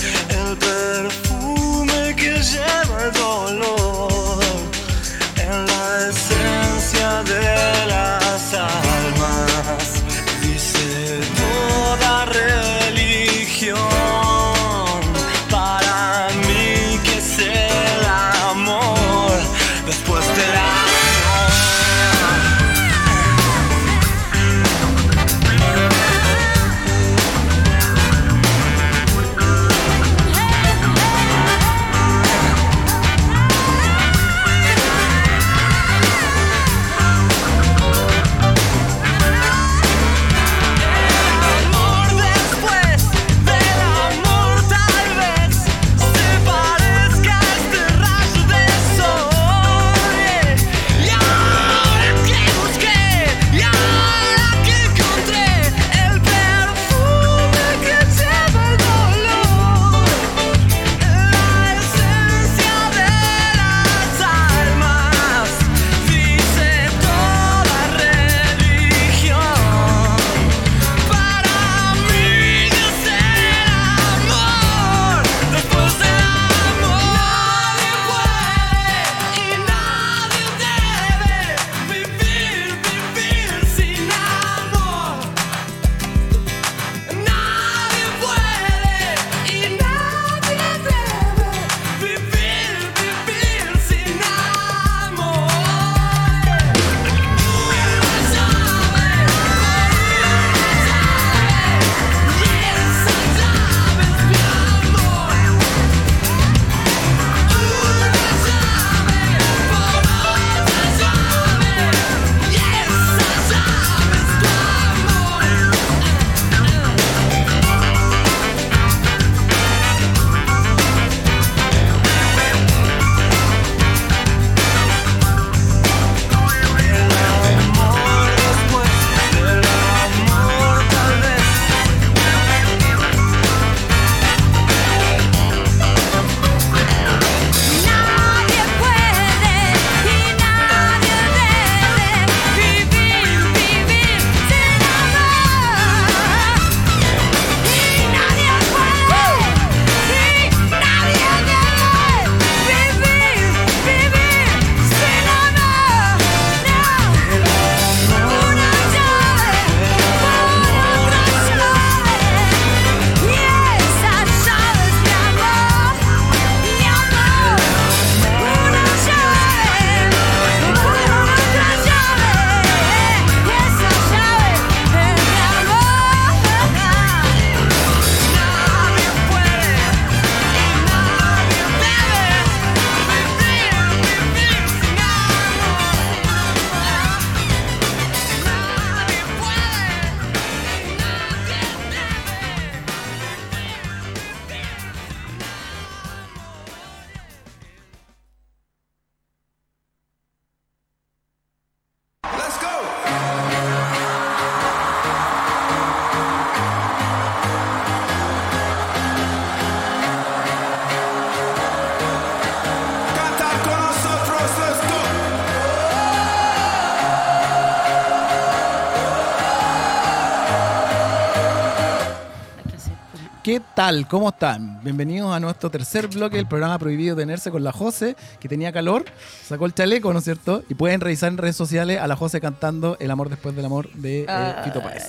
[223.90, 224.06] Tal?
[224.06, 224.80] ¿Cómo están?
[224.84, 229.04] Bienvenidos a nuestro tercer bloque del programa Prohibido Tenerse con la Jose, que tenía calor,
[229.42, 230.62] sacó el chaleco, ¿no es cierto?
[230.68, 233.92] Y pueden revisar en redes sociales a la Jose cantando El amor después del amor
[233.94, 235.08] de eh, Fito Páez.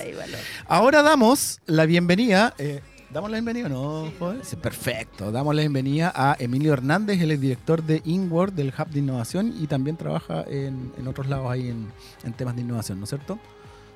[0.66, 2.54] Ahora damos la bienvenida.
[2.58, 2.80] eh,
[3.12, 4.40] ¿Damos la bienvenida o no, joven?
[4.42, 5.30] Sí, perfecto.
[5.30, 9.54] Damos la bienvenida a Emilio Hernández, él es director de Inward, del Hub de Innovación,
[9.60, 11.92] y también trabaja en, en otros lados ahí en,
[12.24, 13.38] en temas de innovación, ¿no es cierto?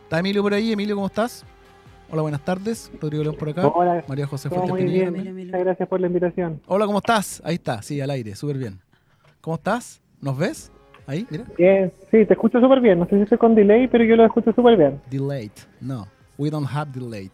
[0.05, 0.71] ¿Está Emilio por ahí?
[0.71, 1.45] Emilio, ¿cómo estás?
[2.09, 2.91] Hola, buenas tardes.
[3.01, 3.67] Rodrigo León por acá.
[3.67, 5.13] Hola, María José Fuerte muy bien.
[5.13, 6.61] Muchas gracias por la invitación.
[6.67, 7.43] Hola, ¿cómo estás?
[7.45, 8.79] Ahí está, sí, al aire, súper bien.
[9.41, 10.01] ¿Cómo estás?
[10.21, 10.71] ¿Nos ves?
[11.07, 11.45] Ahí, mira.
[11.59, 13.01] Bien, sí, te escucho súper bien.
[13.01, 15.01] No sé si estoy con delay, pero yo lo escucho súper bien.
[15.11, 15.51] Delayed.
[15.81, 16.07] No,
[16.39, 17.33] we don't have delayed.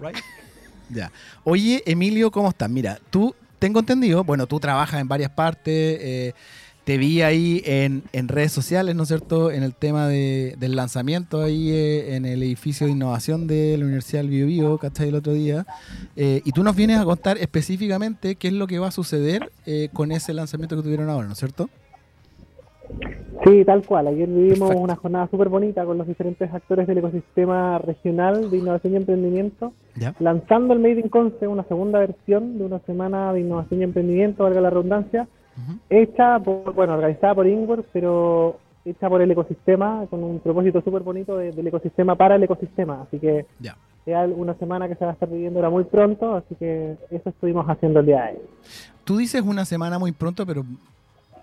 [0.00, 0.16] Right?
[0.90, 1.12] ya.
[1.44, 2.68] Oye, Emilio, ¿cómo estás?
[2.68, 6.32] Mira, tú, tengo entendido, bueno, tú trabajas en varias partes, eh,
[6.90, 9.52] te vi ahí en, en redes sociales, ¿no es cierto?
[9.52, 13.84] En el tema de- del lanzamiento ahí eh, en el edificio de innovación de la
[13.84, 15.10] Universidad del Bio Bio, ¿cachai?
[15.10, 15.64] El otro día.
[16.16, 19.52] Eh, y tú nos vienes a contar específicamente qué es lo que va a suceder
[19.66, 21.70] eh, con ese lanzamiento que tuvieron ahora, ¿no es cierto?
[23.44, 24.08] Sí, tal cual.
[24.08, 24.82] Ayer vivimos Perfecto.
[24.82, 29.72] una jornada súper bonita con los diferentes actores del ecosistema regional de innovación y emprendimiento,
[29.94, 30.16] Ya.
[30.18, 34.42] lanzando el Made in Conce, una segunda versión de una semana de innovación y emprendimiento,
[34.42, 35.78] valga la redundancia, Ujú.
[35.90, 41.02] hecha por, bueno, organizada por Ingwer, pero hecha por el ecosistema, con un propósito súper
[41.02, 43.02] bonito de- del ecosistema para el ecosistema.
[43.02, 43.76] Así que Ya.
[44.06, 47.28] es una semana que se va a estar viviendo ahora muy pronto, así que eso
[47.28, 48.42] estuvimos haciendo el día de ayer.
[49.04, 50.64] Tú dices una semana muy pronto, pero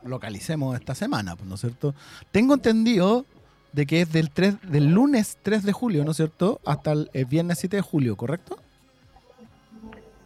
[0.04, 1.94] localicemos esta semana, pues, ¿no es cierto?
[2.32, 3.26] Tengo entendido
[3.74, 6.60] de que es del 3, del lunes 3 de julio, ¿no es cierto?
[6.66, 8.58] Hasta el, el viernes 7 de julio, ¿correcto?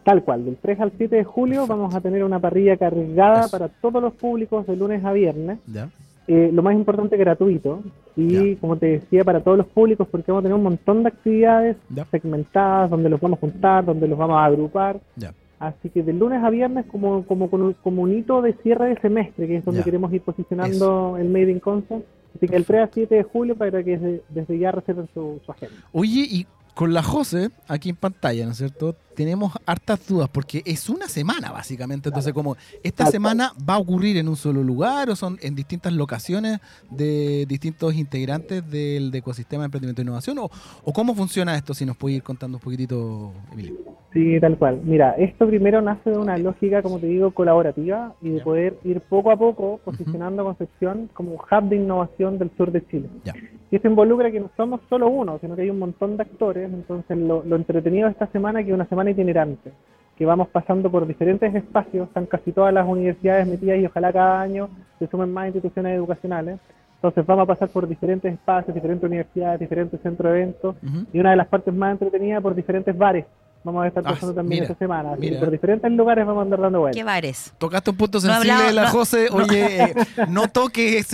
[0.04, 3.50] Tal cual, del 3 al 7 de julio vamos a tener una parrilla cargada Eso.
[3.50, 5.58] para todos los públicos de lunes a viernes.
[5.66, 5.90] Ya.
[6.28, 7.82] Eh, lo más importante, gratuito.
[8.16, 11.08] Y como te decía, para todos los públicos, porque vamos a tener un montón de
[11.08, 11.76] actividades
[12.10, 15.00] segmentadas, donde los vamos a juntar, donde los vamos a agrupar.
[15.16, 15.32] Ya.
[15.58, 19.46] Así que de lunes a viernes como, como, como un hito de cierre de semestre,
[19.46, 22.04] que es donde queremos ir posicionando el Made in Concept.
[22.34, 25.40] Así que el 3 al 7 de julio para que desde, desde ya reserven su,
[25.44, 25.76] su agenda.
[25.92, 28.96] Oye, y con la Jose, aquí en pantalla, ¿no es cierto?
[29.14, 32.08] Tenemos hartas dudas, porque es una semana, básicamente.
[32.08, 35.92] Entonces, como, ¿esta semana va a ocurrir en un solo lugar o son en distintas
[35.92, 40.38] locaciones de distintos integrantes del de ecosistema de emprendimiento e innovación?
[40.38, 40.50] ¿O,
[40.84, 41.74] o cómo funciona esto?
[41.74, 43.74] Si nos puede ir contando un poquitito, Emilio.
[44.14, 44.80] Sí, tal cual.
[44.82, 49.00] Mira, esto primero nace de una lógica, como te digo, colaborativa y de poder ir
[49.02, 53.08] poco a poco posicionando a Concepción como un hub de innovación del sur de Chile.
[53.24, 53.34] Ya.
[53.72, 56.70] Y esto involucra que no somos solo uno, sino que hay un montón de actores.
[56.70, 59.72] Entonces, lo, lo entretenido de esta semana es que es una semana itinerante,
[60.14, 64.42] que vamos pasando por diferentes espacios, están casi todas las universidades metidas y ojalá cada
[64.42, 66.60] año se sumen más instituciones educacionales.
[66.96, 70.76] Entonces, vamos a pasar por diferentes espacios, diferentes universidades, diferentes centros de eventos
[71.10, 73.24] y una de las partes más entretenidas por diferentes bares.
[73.64, 75.14] Vamos a estar Ah, pasando también mira, esta semana.
[75.14, 75.38] Que mira.
[75.40, 77.04] por diferentes lugares vamos a andar dando ¿Qué vueltas.
[77.04, 77.52] bares?
[77.58, 79.28] Tocaste un punto No sensible hablado- de la no- Jose.
[79.32, 79.94] Oye, eh,
[80.28, 81.04] no toque, eh,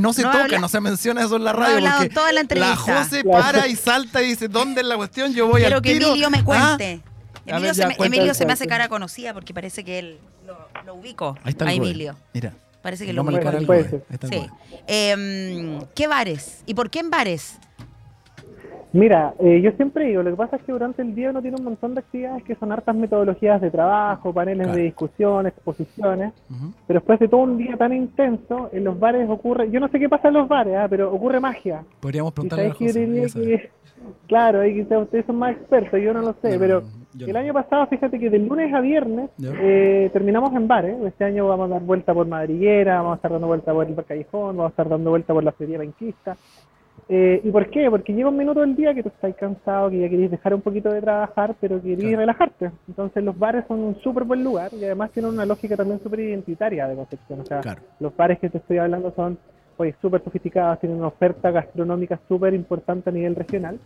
[0.00, 1.74] no se No toca, habla- no se menciona eso en la No radio.
[1.76, 2.76] hablado porque toda la entrevista.
[2.76, 5.34] Jose para y salta y dice, ¿dónde es la cuestión?
[5.34, 6.08] Yo voy Quiero al que tiro.
[6.08, 7.00] Emilio me Ah, cuente.
[7.46, 9.84] A Emilio, ver, se, ya, me, cuenta Emilio se me hace cara conocida porque parece
[9.84, 11.36] que él lo, lo ubico.
[11.44, 11.88] Ahí está a el.
[11.88, 12.16] Emilio.
[12.32, 12.54] Mira.
[12.82, 13.24] Parece que lo a
[13.58, 13.66] el
[14.30, 14.46] Sí.
[14.86, 16.62] Em, ¿Qué bares?
[16.64, 17.58] ¿Y por qué en bares?
[18.92, 21.56] Mira, eh, yo siempre digo, lo que pasa es que durante el día uno tiene
[21.58, 24.78] un montón de actividades que son hartas metodologías de trabajo, paneles Claro.
[24.78, 26.32] de discusión, exposiciones,
[26.86, 29.98] pero después de todo un día tan intenso, en los bares ocurre, yo no sé
[29.98, 31.84] qué pasa en los bares, ah, pero ocurre magia.
[32.00, 32.78] Podríamos preguntarle a sabes
[33.34, 33.70] que
[34.26, 36.82] claro, ahí quizás ustedes son más expertos, yo no lo sé, No, pero
[37.18, 40.96] el año pasado, fíjate que de lunes a viernes eh, terminamos en bares.
[41.04, 44.04] Este año vamos a dar vuelta por Madriguera, vamos a estar dando vuelta por el
[44.04, 46.36] Callejón, vamos a estar dando vuelta por la Feria Benquista.
[47.10, 47.88] Eh, ¿Y por qué?
[47.90, 50.60] Porque llega un minuto del día que tú estás cansado, que ya querés dejar un
[50.60, 52.18] poquito de trabajar, pero querés Claro.
[52.18, 52.70] relajarte.
[52.86, 56.20] Entonces los bares son un súper buen lugar y además tienen una lógica también súper
[56.20, 57.40] identitaria de Concepción.
[57.40, 57.82] O sea, Claro.
[57.98, 59.38] los bares que te estoy hablando son
[60.02, 63.78] súper sofisticados, tienen una oferta gastronómica súper importante a nivel regional.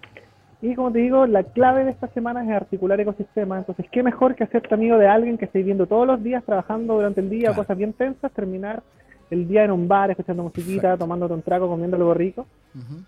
[0.61, 3.59] Y como te digo, la clave de esta semana es articular ecosistemas.
[3.59, 6.95] Entonces, ¿qué mejor que hacerte amigo de alguien que estés viendo todos los días trabajando
[6.95, 7.57] durante el día, Claro.
[7.57, 8.83] cosas bien tensas, terminar
[9.33, 11.05] el día en un bar, escuchando musiquita, Perfecto.
[11.05, 12.47] tomándote un trago, comiendo algo rico?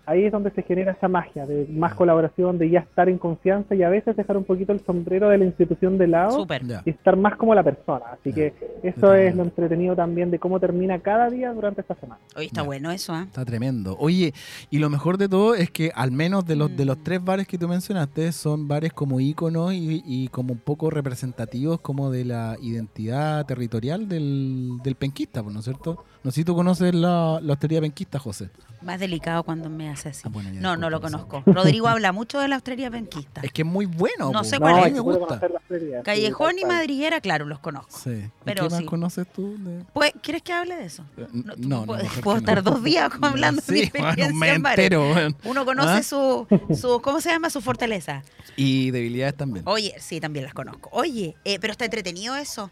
[0.05, 3.73] Ahí es donde se genera esa magia de más colaboración, de ya estar en confianza
[3.73, 6.45] y a veces dejar un poquito el sombrero de la institución de lado
[6.85, 8.05] y estar más como la persona.
[8.13, 12.21] Así que eso es lo entretenido también de cómo termina cada día durante esta semana.
[12.35, 13.23] Oye, está bueno eso, ¿ah?
[13.23, 13.95] Está tremendo.
[13.99, 14.33] Oye,
[14.69, 17.47] y lo mejor de todo es que al menos de los de los tres bares
[17.47, 22.25] que tú mencionaste son bares como íconos y, y como un poco representativos como de
[22.25, 26.03] la identidad territorial del, del penquista, pues, ¿no es cierto?
[26.25, 28.49] No sé si tú conoces la, la hostería penquista, José.
[28.81, 30.23] Más delicado cuando me hace así.
[30.25, 31.43] Ah, bueno, ya, no, no lo conozco.
[31.45, 33.41] Rodrigo habla mucho de la hostería penquista.
[33.41, 34.31] Es que es muy bueno.
[34.31, 34.43] No po.
[34.43, 34.93] sé cuál mí es.
[34.93, 35.39] me gusta.
[35.69, 36.65] sí, Callejón tal y.
[36.65, 37.95] Madriguera, claro, los conozco.
[37.95, 38.09] Sí.
[38.09, 38.85] ¿Y Pero ¿Qué más sí.
[38.85, 39.55] conoces tú?
[39.59, 41.05] de- Pues, ¿Quieres que hable de eso?
[41.15, 41.85] Eh, No, no, no,
[42.23, 42.39] puedo, no.
[42.39, 45.35] estar dos días hablando de mi Sí, bueno, experiencia me entero, bueno.
[45.43, 46.01] Uno conoce ¿Ah?
[46.03, 47.51] su, su, ¿cómo se llama?
[47.51, 48.23] Su fortaleza.
[48.55, 49.63] Y debilidades también.
[49.67, 50.89] Oye, sí, también las conozco.
[50.91, 52.71] Oye, eh, pero está entretenido eso.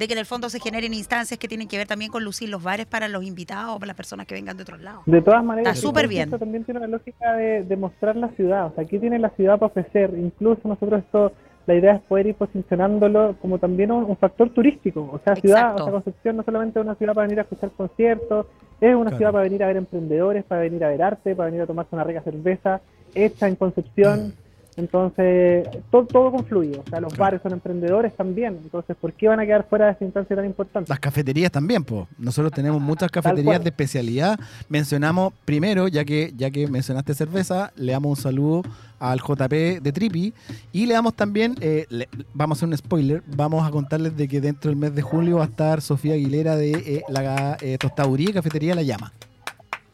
[0.00, 2.48] De que en el fondo se generen instancias que tienen que ver también con lucir
[2.48, 5.02] los bares para los invitados o para las personas que vengan de otros lados.
[5.04, 6.22] De todas maneras, Está súper bien.
[6.24, 8.68] Esto también tiene una lógica de, de mostrar la ciudad.
[8.68, 10.14] O sea, ¿qué tiene la ciudad para ofrecer?
[10.16, 11.32] Incluso nosotros esto,
[11.66, 15.02] la idea es poder ir posicionándolo como también un, un factor turístico.
[15.12, 15.82] O sea, ciudad, Exacto.
[15.82, 18.46] o sea, Concepción no solamente es una ciudad para venir a escuchar conciertos,
[18.80, 19.16] es una Claro.
[19.18, 21.94] ciudad para venir a ver emprendedores, para venir a ver arte, para venir a tomarse
[21.94, 22.80] una rica cerveza
[23.14, 24.32] hecha en Concepción.
[24.80, 26.78] Entonces, todo, todo confluye.
[26.78, 27.24] O sea, los Claro.
[27.30, 28.58] bares son emprendedores también.
[28.62, 30.88] Entonces, ¿por qué van a quedar fuera de esta instancia tan importante?
[30.90, 32.06] Las cafeterías también, pues.
[32.18, 34.38] Nosotros tenemos muchas cafeterías de especialidad.
[34.68, 38.62] Mencionamos primero, ya que ya que mencionaste cerveza, le damos un saludo
[38.98, 40.34] al JP de Tripi
[40.72, 44.28] y le damos también, eh, le- vamos a hacer un spoiler, vamos a contarles de
[44.28, 47.78] que dentro del mes de julio va a estar Sofía Aguilera de eh, la eh,
[47.78, 49.12] tostaduría y cafetería La Llama,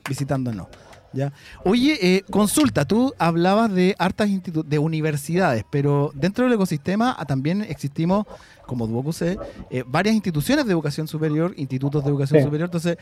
[0.09, 0.67] visitándonos.
[1.17, 1.33] ¿Ya?
[1.65, 7.63] Oye, eh, consulta, tú hablabas de hartas de universidades, pero dentro del ecosistema ah, también
[7.63, 8.27] existimos,
[8.67, 9.39] como DuoQC,
[9.71, 12.45] eh, varias instituciones de educación superior, institutos de educación Sí.
[12.45, 12.67] superior.
[12.69, 12.97] Entonces,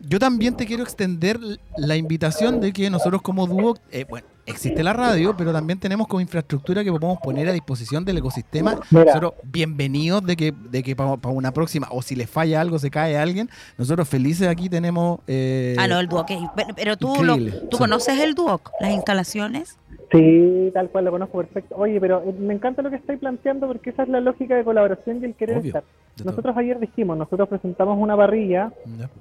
[0.00, 1.38] yo también te quiero extender
[1.76, 6.06] la invitación de que nosotros como Duo, eh, bueno, existe la radio, pero también tenemos
[6.06, 8.78] como infraestructura que podemos poner a disposición del ecosistema.
[8.90, 9.04] Mira.
[9.06, 12.90] Nosotros bienvenidos de que, de que para una próxima, o si les falla algo, se
[12.90, 15.20] cae alguien, nosotros felices aquí tenemos...
[15.26, 16.30] eh, Ah, no, el Duoc.
[16.30, 16.38] es-
[16.76, 17.78] Pero, tú, lo- ¿tú sí.
[17.78, 19.76] conoces el Duoc, las instalaciones.
[20.10, 21.74] Sí, tal cual, lo conozco perfecto.
[21.76, 24.64] Oye, pero eh, me encanta lo que estáis planteando porque esa es la lógica de
[24.64, 25.82] colaboración y el querer Obvio, estar.
[26.16, 26.24] todo.
[26.30, 28.72] Nosotros ayer dijimos, nosotros presentamos una parrilla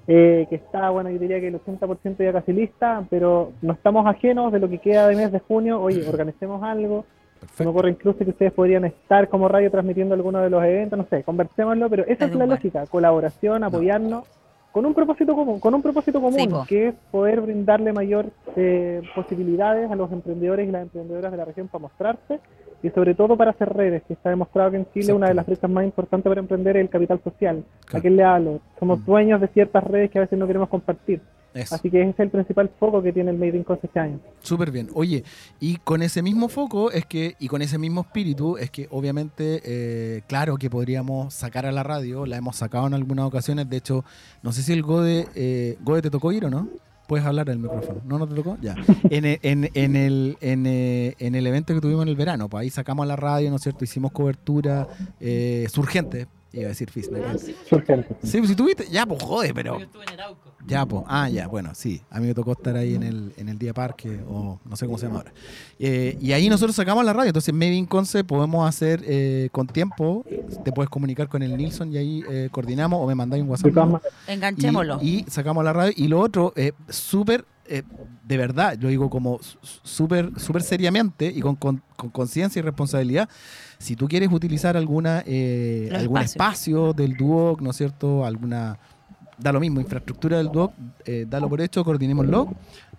[0.07, 4.05] eh, que está, bueno, yo diría que el 80% ya casi lista, pero no estamos
[4.07, 5.81] ajenos de lo que queda de mes de junio.
[5.81, 7.05] Oye, organicemos algo.
[7.05, 7.69] Se me Perfecto.
[7.69, 11.23] ocurre incluso que ustedes podrían estar como radio transmitiendo alguno de los eventos, no sé,
[11.23, 14.23] conversémoslo, pero esa es la lógica, colaboración, apoyarnos
[14.77, 19.01] con un propósito común, con un propósito común, Sí, que es poder brindarle mayor eh,
[19.15, 22.39] posibilidades a los emprendedores y las emprendedoras de la región para mostrarse
[22.83, 25.47] y sobre todo para hacer redes, que está demostrado que en Chile una de las
[25.47, 27.63] brechas más importantes para emprender es el capital social.
[27.85, 27.97] Claro.
[27.97, 28.59] ¿A quién le hablo?
[28.79, 29.05] Somos Mm.
[29.05, 31.21] dueños de ciertas redes que a veces no queremos compartir.
[31.53, 31.75] Eso.
[31.75, 34.19] Así que ese es el principal foco que tiene el Made in Conce este año.
[34.41, 34.89] Súper bien.
[34.93, 35.23] Oye,
[35.59, 39.61] y con ese mismo foco es que, y con ese mismo espíritu, es que obviamente,
[39.65, 43.77] eh, claro que podríamos sacar a la radio, la hemos sacado en algunas ocasiones, de
[43.77, 44.05] hecho,
[44.43, 46.67] no sé si el Gode, eh, Gode te tocó ir o no.
[47.07, 48.01] Puedes hablar al micrófono.
[48.05, 48.57] ¿No, no te tocó?
[48.61, 48.75] Ya.
[49.09, 52.63] En, en, en el, en, eh, en el evento que tuvimos en el verano, pues
[52.63, 53.85] ahí sacamos a la radio, ¿no es cierto?
[53.85, 54.87] Hicimos cobertura
[55.21, 57.11] eh, surgente, iba a decir FIS.
[57.11, 57.55] me quedé.
[57.71, 58.15] Urgente.
[58.23, 59.77] Sí, pues si tuviste, ya, pues jode, pero.
[60.65, 62.01] Ya, pues, ah, ya, bueno, sí.
[62.09, 64.85] A mí me tocó estar ahí en el, en el día parque, o no sé
[64.85, 65.33] cómo se llama ahora.
[65.79, 67.29] Eh, y ahí nosotros sacamos la radio.
[67.29, 70.25] Entonces, Made in Conce podemos hacer eh, con tiempo.
[70.65, 73.67] Te puedes comunicar con el Nilsson y ahí eh, coordinamos o me mandáis un WhatsApp.
[74.27, 74.99] Enganchémoslo.
[75.01, 75.93] Y, y sacamos la radio.
[75.95, 77.83] Y lo otro, eh, súper, eh,
[78.25, 79.39] de verdad, lo digo como
[79.83, 83.29] súper súper seriamente y con con- con conciencia y responsabilidad.
[83.79, 88.25] Si tú quieres utilizar alguna eh, algún espacio del Duoc, ¿no es cierto?
[88.25, 88.79] Alguna,
[89.37, 90.73] da lo mismo, infraestructura del Duoc,
[91.05, 92.49] eh, dalo por hecho, coordinémoslo.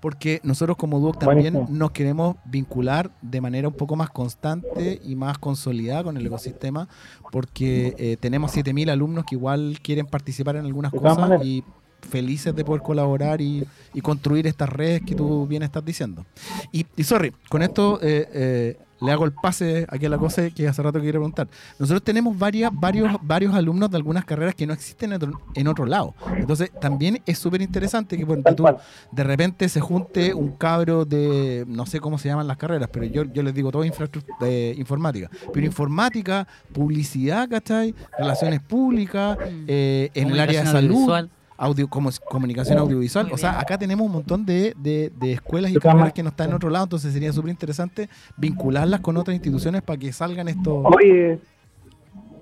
[0.01, 1.79] Porque nosotros como Duoc también Buenísimo.
[1.79, 6.89] nos queremos vincular de manera un poco más constante y más consolidada con el ecosistema,
[7.33, 11.45] porque eh, tenemos 7.000 alumnos que igual quieren participar en algunas cosas maneras.
[11.45, 11.65] y
[12.09, 16.25] felices de poder colaborar y, y construir estas redes que tú bien estás diciendo.
[16.73, 20.49] Y, y sorry, con esto eh, eh, le hago el pase aquí a la cosa
[20.51, 21.49] que hace rato quiero preguntar.
[21.79, 25.69] Nosotros tenemos varias, varios, varios alumnos de algunas carreras que no existen en otro, en
[25.69, 26.15] otro lado.
[26.37, 28.67] Entonces también es súper interesante que por tú
[29.13, 33.05] de repente se junte un cabro de, no sé cómo se llaman las carreras, pero
[33.07, 35.31] yo, yo les digo todo infraestructura, de informática.
[35.53, 37.95] Pero informática, publicidad, ¿cachai?
[38.19, 41.29] Relaciones públicas, eh, en el área de salud.
[41.59, 43.27] Audio, como comunicación audiovisual.
[43.27, 46.31] Muy O sea, acá tenemos un montón de, de- de escuelas y carreras que no
[46.31, 50.49] están en otro lado, entonces sería súper interesante vincularlas con otras instituciones para que salgan
[50.49, 50.85] estos...
[50.97, 51.39] Oye,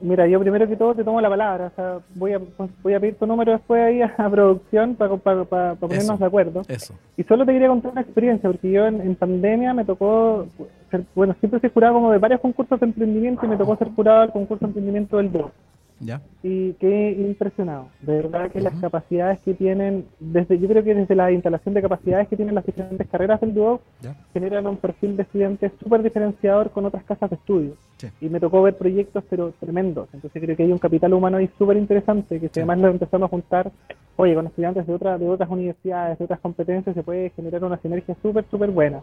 [0.02, 1.68] mira, yo primero que todo te tomo la palabra.
[1.72, 2.40] O sea, voy a,
[2.82, 6.18] voy a pedir tu número después ahí a producción para, para, para, para ponernos Eso.
[6.18, 6.62] de acuerdo.
[6.68, 6.94] Eso.
[7.16, 10.46] Y solo te quería contar una experiencia, porque yo en, en pandemia me tocó,
[10.90, 13.88] ser, bueno, siempre soy jurado como de varios concursos de emprendimiento y me tocó ser
[13.94, 15.50] jurado del concurso de emprendimiento del DOC.
[15.98, 16.20] ¿Ya?
[16.42, 17.88] Y quedé impresionado.
[18.02, 21.82] De verdad que las capacidades que tienen, desde yo creo que desde la instalación de
[21.82, 24.14] capacidades que tienen las diferentes carreras del DUOC, ¿Ya?
[24.34, 27.76] generan un perfil de estudiante súper diferenciador con otras casas de estudio.
[27.98, 28.08] Sí.
[28.20, 30.08] Y me tocó ver proyectos, pero tremendos.
[30.12, 32.60] Entonces creo que hay un capital humano ahí súper interesante, que si Sí.
[32.60, 33.70] además lo empezamos a juntar,
[34.16, 37.78] oye, con estudiantes de, otra, de otras universidades, de otras competencias, se puede generar una
[37.78, 39.00] sinergia súper, súper buena.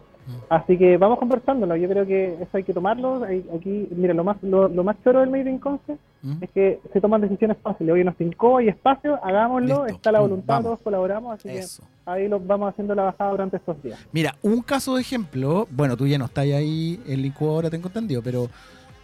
[0.48, 1.74] Así que vamos conversándolo.
[1.76, 3.24] Yo creo que eso hay que tomarlo.
[3.24, 6.42] Hay- Aquí, mira, lo más lo, lo más choro del Made in Conce ¿Mm?
[6.42, 7.92] es que se toman decisiones fáciles.
[7.94, 9.96] Oye, nos tincó, hay espacio, hagámoslo, Listo.
[9.96, 10.64] está la Mm, voluntad, vamos.
[10.64, 11.82] todos colaboramos, así Eso.
[11.82, 13.98] que ahí lo vamos haciendo la bajada durante estos días.
[14.12, 17.88] Mira, un caso de ejemplo, bueno, tú ya no estás ahí en la incubadora, tengo
[17.88, 18.48] entendido, pero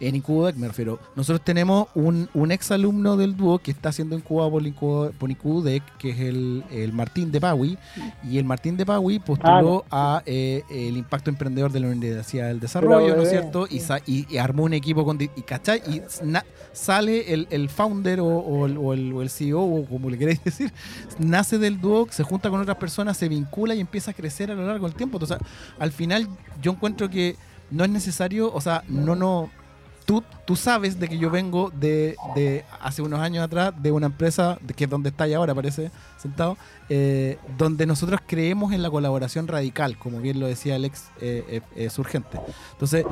[0.07, 0.99] en Incubodec me refiero.
[1.15, 5.29] Nosotros tenemos un, un ex alumno del dúo que está siendo incubado por, Incubo- por
[5.29, 7.77] Incubodec, que es el, el Martín de Paui,
[8.23, 12.59] y el Martín de Paui postuló a eh, el impacto emprendedor de la Universidad del
[12.59, 13.67] Desarrollo, ¿no es cierto?
[13.69, 13.85] Y, sí.
[13.85, 15.21] sa- y, y armó un equipo con...
[15.21, 15.81] Y, ¿cachai?
[15.87, 20.09] Y na- sale el, el founder o, el, o el- o el CEO, o como
[20.09, 20.71] le queréis decir,
[21.19, 24.55] nace del dúo, se junta con otras personas, se vincula y empieza a crecer a
[24.55, 25.17] lo largo del tiempo.
[25.17, 25.37] Entonces,
[25.79, 26.27] al final
[26.61, 27.35] yo encuentro que
[27.69, 29.49] no es necesario, o sea, no, no.
[30.05, 34.07] Tú, tú sabes de que yo vengo de, de hace unos años atrás de una
[34.07, 36.57] empresa que es donde está ahora, parece, sentado,
[36.89, 41.61] eh, donde nosotros creemos en la colaboración radical, como bien lo decía el ex eh,
[41.75, 42.39] eh, surgente.
[42.73, 43.05] Entonces,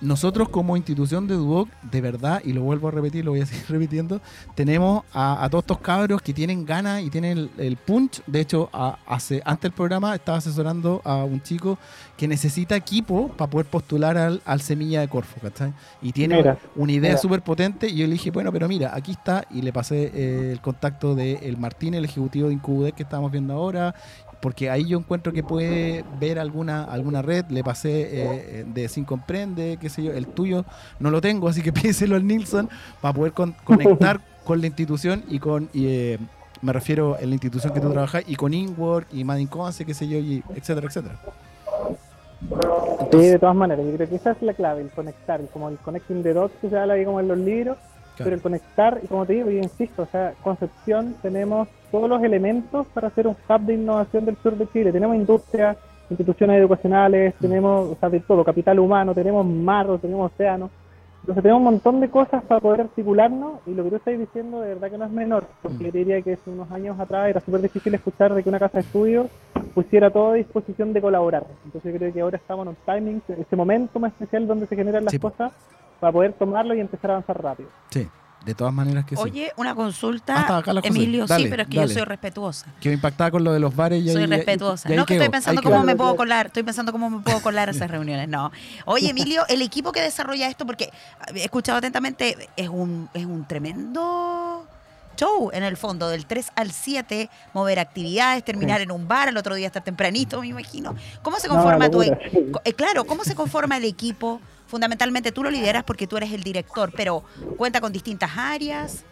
[0.00, 3.46] nosotros como institución de Duoc, de verdad, y lo vuelvo a repetir, lo voy a
[3.46, 4.20] seguir repitiendo,
[4.54, 8.22] tenemos a, a todos estos cabros que tienen ganas y tienen el, el punch.
[8.26, 11.78] De hecho, a- hace, antes del programa estaba asesorando a un chico
[12.16, 15.72] que necesita equipo para poder postular al, al Semilla de Corfo, ¿cachai?
[16.02, 19.12] Y tiene Mira, una idea súper potente y yo le dije, bueno, pero mira, aquí
[19.12, 23.02] está, y le pasé eh, el contacto de el Martín, el ejecutivo de Incubudec que
[23.04, 23.94] estamos viendo ahora,
[24.40, 28.08] porque ahí yo encuentro que puede ver alguna alguna red, le pasé
[28.60, 30.64] eh, de Sin Comprende, qué sé yo, el tuyo
[31.00, 32.68] no lo tengo, así que pídeselo al Nilsson
[33.00, 36.18] para poder con- conectar con la institución y con, y, eh,
[36.62, 39.94] me refiero en la institución que tú trabajas, y con Inwork y Madin Conce, qué
[39.94, 41.16] sé yo, y etcétera, etcétera.
[43.10, 45.76] Sí, de todas maneras, yo creo que esa es la clave, el conectar, como el
[45.78, 47.76] connecting the dots que se habla ahí como en los libros,
[48.18, 52.22] pero el conectar, y como te digo, yo insisto, o sea, Concepción tenemos todos los
[52.22, 54.92] elementos para hacer un hub de innovación del sur de Chile.
[54.92, 55.76] Tenemos industria,
[56.10, 60.70] instituciones educacionales, tenemos, o sea, de todo, capital humano, tenemos mar, tenemos océano.
[61.20, 64.60] Entonces tenemos un montón de cosas para poder articularnos y lo que tú estás diciendo
[64.60, 67.40] de verdad que no es menor, porque yo diría que hace unos años atrás era
[67.40, 69.28] súper difícil escuchar de que una casa de estudio
[69.74, 71.44] pusiera todo a disposición de colaborar.
[71.66, 74.76] Entonces yo creo que ahora estamos en un timing, ese momento más especial donde se
[74.76, 75.52] generan las Sí, cosas
[76.00, 77.68] para poder tomarlo y empezar a avanzar rápido.
[77.90, 78.08] Sí,
[78.44, 79.22] de todas maneras que sí.
[79.22, 80.72] Oye, una consulta, Ah, está acá.
[80.86, 81.88] Emilio, Dale, sí, pero es que dale.
[81.88, 82.66] yo soy respetuosa.
[82.80, 84.88] Quedó impactada con lo de los bares y Soy ahí- respetuosa.
[84.88, 85.84] y ahí no, que quedó, estoy pensando cómo quedó.
[85.84, 86.46] me puedo colar.
[86.46, 88.28] Estoy pensando cómo me puedo colar a esas reuniones.
[88.28, 88.52] No.
[88.84, 90.90] Oye, Emilio, el equipo que desarrolla esto, porque
[91.34, 94.64] he escuchado atentamente, es un, es un tremendo
[95.16, 99.36] show en el fondo, del 3 al 7, mover actividades, terminar en un bar, el
[99.36, 100.94] otro día estar tempranito, me imagino.
[101.22, 102.12] ¿Cómo se No, conforma tu sí.
[102.52, 104.40] co- eh, Claro, ¿cómo se conforma el equipo?
[104.68, 107.22] Fundamentalmente tú lo lideras porque tú eres el director, pero
[107.56, 109.04] cuenta con distintas áreas.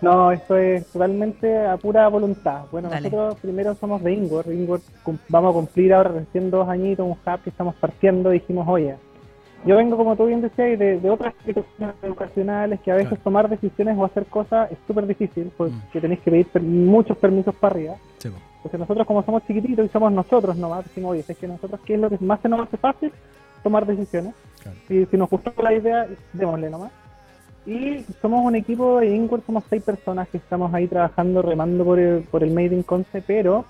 [0.00, 2.62] No, esto es totalmente a pura voluntad.
[2.72, 3.10] Bueno, Dale.
[3.10, 4.46] nosotros primero somos de Ingor.
[4.46, 8.30] Ingor cum- vamos a cumplir ahora recién dos añitos, un hub que estamos partiendo.
[8.30, 8.94] Dijimos, oye,
[9.66, 13.24] yo vengo, como tú bien decías, de, de otras instituciones educacionales que a veces Claro.
[13.24, 16.00] tomar decisiones o hacer cosas es súper difícil porque Mm.
[16.00, 17.94] tenéis que pedir per- muchos permisos para arriba.
[18.18, 18.30] Sí.
[18.56, 21.94] Entonces nosotros como somos chiquititos y somos nosotros nomás, decimos, oye, es que nosotros, ¿qué
[21.94, 23.12] es lo que más se nos hace fácil?
[23.62, 24.32] Tomar decisiones.
[24.62, 24.78] Claro.
[24.88, 26.92] Y si nos gustó la idea, démosle nomás.
[27.66, 31.98] Y somos un equipo de Inkward, somos seis personas que estamos ahí trabajando, remando por
[31.98, 33.64] el, por el Made in Conce, pero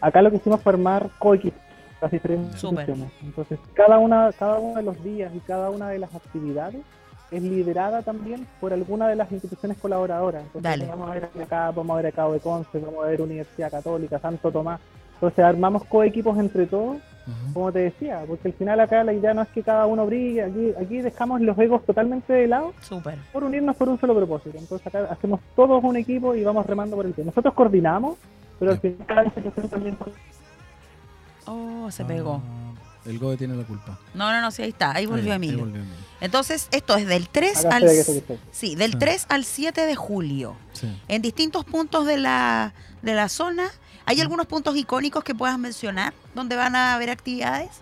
[0.00, 1.60] acá lo que hicimos fue armar coequipos,
[2.00, 2.88] las diferentes Súper.
[2.88, 3.12] instituciones.
[3.22, 6.82] Entonces, cada una, cada uno de los días y cada una de las actividades
[7.30, 10.42] es liderada también por alguna de las instituciones colaboradoras.
[10.42, 10.86] Entonces, Dale.
[10.86, 13.70] vamos a ver acá, vamos a ver a Cabo de Conce, vamos a ver Universidad
[13.70, 14.78] Católica, Santo Tomás.
[15.14, 16.98] Entonces, armamos coequipos entre todos
[17.54, 20.42] Como te decía, porque al final acá la idea no es que cada uno brille,
[20.42, 23.18] aquí, aquí dejamos los egos totalmente de lado Súper.
[23.32, 24.58] por unirnos por un solo propósito.
[24.58, 27.30] Entonces acá hacemos todos un equipo y vamos remando por el tiempo.
[27.30, 28.16] Nosotros coordinamos,
[28.58, 29.96] pero al final cada institución también
[31.46, 32.40] Oh, se pegó.
[32.44, 32.72] Ah,
[33.08, 33.98] el Gode tiene la culpa.
[34.14, 34.92] No, no, no, sí, ahí está.
[34.92, 35.58] Ahí volvió Ahí, ahí Emilio.
[35.64, 35.96] volvió Emilio.
[36.20, 37.88] Entonces, esto es del 3 Acá al.
[38.52, 38.98] Sí, del Ah.
[38.98, 40.54] 3 al 7 de julio.
[40.72, 41.00] Sí.
[41.08, 43.64] En distintos puntos de la, de la zona.
[44.04, 47.80] ¿Hay algunos puntos icónicos que puedas mencionar donde van a haber actividades?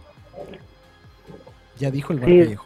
[1.79, 2.57] Ya dijo el bar Sí,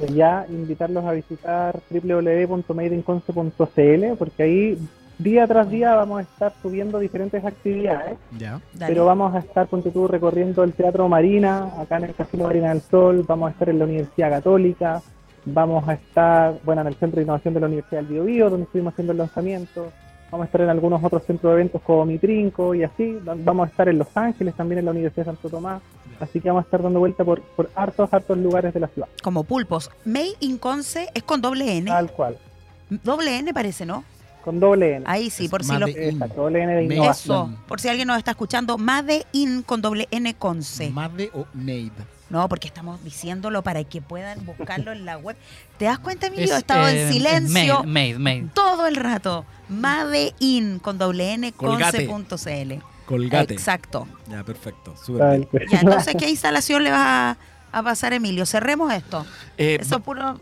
[0.00, 4.76] eh, ya invitarlos a visitar www.madeinconce.cl porque ahí
[5.18, 8.18] día tras día vamos a estar subiendo diferentes actividades.
[8.38, 8.60] Ya.
[8.72, 8.92] Dale.
[8.92, 12.70] Pero vamos a estar, ponte tú, recorriendo el Teatro Marina, acá en el Casino Marina
[12.70, 15.02] del Sol, vamos a estar en la Universidad Católica,
[15.44, 18.64] vamos a estar, bueno, en el Centro de Innovación de la Universidad del Biobío, donde
[18.64, 19.92] estuvimos haciendo el lanzamiento,
[20.30, 23.66] vamos a estar en algunos otros centros de eventos como Mitrinco y así, Va- vamos
[23.68, 25.80] a estar en Los Ángeles, también en la Universidad de Santo Tomás,
[26.20, 29.08] así que vamos a estar dando vuelta por, por hartos, hartos lugares de la ciudad,
[29.22, 29.90] Como pulpos.
[30.04, 31.90] May in Conce es con doble N.
[31.90, 32.38] tal cual,
[33.02, 34.04] Doble N parece, ¿no?
[34.44, 35.04] con doble N.
[35.08, 37.52] Ahí sí, Es por si Exacto, doble N de innovación.
[37.54, 40.90] Eso, por si alguien nos está escuchando, Made in con doble N Conce.
[40.90, 41.92] Made o Made.
[42.34, 45.36] No, porque estamos diciéndolo para que puedan buscarlo en la web.
[45.78, 46.46] ¿Te das cuenta, Emilio?
[46.46, 48.50] Es, He estado eh, en silencio Made, made, made.
[48.52, 49.44] todo el rato.
[49.68, 52.08] Made in con doble N Colgate.
[52.08, 52.72] conce.cl.
[53.06, 53.54] Colgate.
[53.54, 54.08] Exacto.
[54.28, 54.96] Ya, perfecto.
[55.00, 57.36] Súper Ya, entonces, ¿qué instalación le va a,
[57.70, 58.46] a pasar, Emilio?
[58.46, 59.24] Cerremos esto.
[59.56, 60.40] Eh, Eso es puro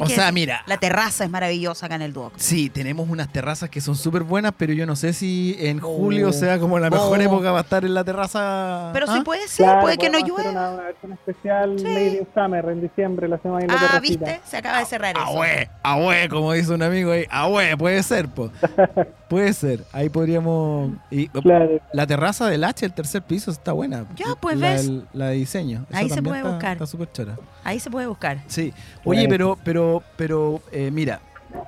[0.00, 0.62] O sea, decir, mira.
[0.66, 2.32] La terraza es maravillosa acá en el Duoc.
[2.36, 5.96] Sí, tenemos unas terrazas que son súper buenas, pero yo no sé si en Oh.
[5.96, 7.22] julio sea como la mejor Oh.
[7.22, 8.90] época para estar en la terraza.
[8.92, 9.14] Pero ¿Ah?
[9.16, 10.50] sí puede ser, Claro, puede que no llueva.
[10.50, 11.86] Una, una versión especial Sí.
[12.18, 14.00] In Summer en diciembre, la en la Ah, terracita.
[14.00, 14.40] ¿viste?
[14.44, 15.24] Se acaba de cerrar eso.
[15.24, 17.24] Ahue, ahue, como dice un amigo ahí.
[17.30, 18.50] Ahue, puede ser, po.
[19.28, 19.84] puede ser.
[19.92, 20.92] Ahí podríamos.
[21.10, 21.80] y- Claro.
[21.92, 24.04] la terraza del H, el tercer piso, está buena.
[24.16, 24.90] Ya, pues, la, ves.
[25.12, 25.86] La de diseño.
[25.92, 26.72] Ahí se puede está- buscar.
[26.72, 27.36] Está súper chora.
[27.64, 28.38] Ahí se puede buscar.
[28.46, 28.72] Sí.
[29.04, 29.28] Oye, Bueno.
[29.28, 31.20] pero, pero, pero, eh, mira,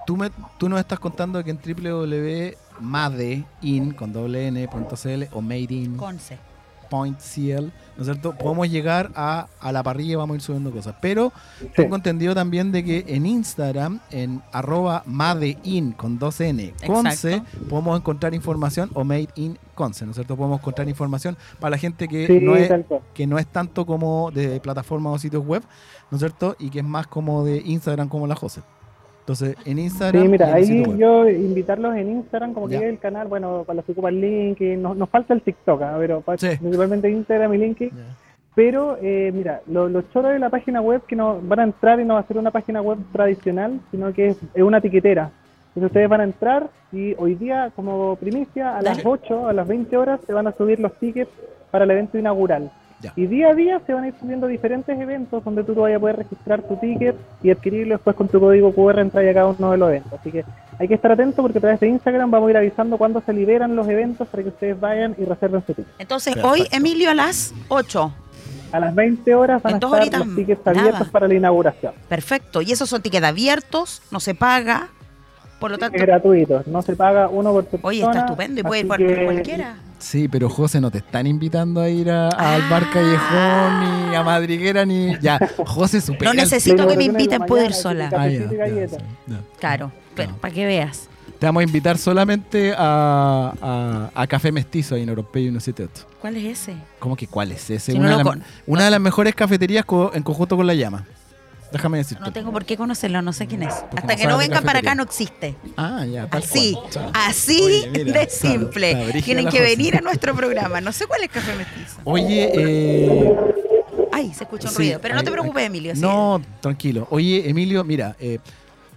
[0.06, 1.58] tú, me, tú nos estás contando que en
[2.80, 6.38] www.madein, con doble n, punto cl, o madein, Conce.
[6.90, 7.64] point CL,
[7.96, 8.34] ¿no es cierto?
[8.36, 10.94] Podemos llegar a, a la parrilla y vamos a ir subiendo cosas.
[11.00, 11.32] Pero
[11.74, 17.64] tengo entendido también de que en Instagram, en arroba madein con 2N, Conce, Exacto.
[17.68, 20.36] podemos encontrar información, o made in Conce, ¿no es cierto?
[20.36, 22.70] Podemos encontrar información para la gente que, Sí, no, es,
[23.12, 25.64] que no es tanto como de plataformas o sitios web,
[26.10, 26.56] ¿no es cierto?
[26.58, 28.60] Y que es más como de Instagram como la Jose.
[29.20, 30.22] Entonces, en Instagram.
[30.22, 32.80] Sí, mira, en el ahí yo invitarlos en Instagram, como que Ya.
[32.80, 35.96] llegue el canal, bueno, para los que ocupan LinkedIn, nos, nos falta el TikTok, ah,
[35.98, 36.48] pero Sí.
[36.58, 37.90] principalmente Instagram y LinkedIn.
[37.96, 38.04] Ya.
[38.54, 41.98] Pero, eh, mira, lo- los choros de la página web que no van a entrar
[42.00, 45.30] y no va a ser una página web tradicional, sino que es, es una tiquetera.
[45.68, 49.08] Entonces ustedes van a entrar y hoy día, como primicia, a las Dale.
[49.08, 51.30] 8, a las 20 horas, se van a subir los tickets
[51.72, 52.70] para el evento inaugural.
[53.04, 53.12] Ya.
[53.16, 56.00] Y día a día se van a ir subiendo diferentes eventos donde tú vayas a
[56.00, 59.70] poder registrar tu ticket y adquirirlo después con tu código QR entrar a cada uno
[59.72, 60.12] de los eventos.
[60.18, 60.44] Así que
[60.78, 63.32] hay que estar atento porque a través de Instagram vamos a ir avisando cuándo se
[63.32, 65.86] liberan los eventos para que ustedes vayan y reserven su ticket.
[65.98, 66.52] Entonces, Perfecto.
[66.62, 68.12] hoy, Emilio, a las 8.
[68.72, 70.80] A las 20 horas van En a dos estar los tickets nada.
[70.80, 71.92] abiertos para la inauguración.
[72.08, 72.60] Perfecto.
[72.62, 74.88] Y esos son tickets abiertos, no se paga.
[75.60, 77.88] Por lo tanto, Es gratuito, no se paga uno por persona.
[77.88, 79.76] oye, está estupendo y puede ir por que- cualquiera.
[80.04, 82.90] Sí, pero José, no te están invitando a ir a- al bar Ah.
[82.92, 85.18] Callejón, ni a Madriguera, ni.
[85.20, 86.26] Ya, José supera.
[86.26, 88.10] No el- necesito que me inviten, puedo ir sola.
[88.14, 89.40] Ah, ya, ya, ya.
[89.58, 90.36] Claro, pero No.
[90.36, 91.08] para que veas.
[91.38, 96.06] Te vamos a invitar solamente a, a, a Café Mestizo ahí en Europeo 178.
[96.20, 96.74] ¿Cuál es ese?
[96.98, 97.92] ¿Cómo que cuál es ese?
[97.92, 101.04] Si una no de una de las mejores cafeterías co- en conjunto con La Llama.
[101.74, 102.22] Déjame decirte.
[102.22, 103.74] No tengo por qué conocerlo, no sé quién es.
[103.74, 105.56] Hasta no que no vengan para acá no existe.
[105.76, 107.10] Ah, ya, tal Así, cual.
[107.12, 109.12] Así Oye, mira, de simple.
[109.24, 110.80] Tienen que venir a nuestro programa.
[110.80, 111.96] No sé cuál es Café Mestizo.
[112.04, 113.36] Oye, eh,
[114.12, 115.00] Ay, se escucha un Sí, ruido.
[115.02, 115.94] Pero no te preocupes, Emilio.
[115.96, 117.08] No, tranquilo.
[117.10, 118.38] Oye, Emilio, mira, eh,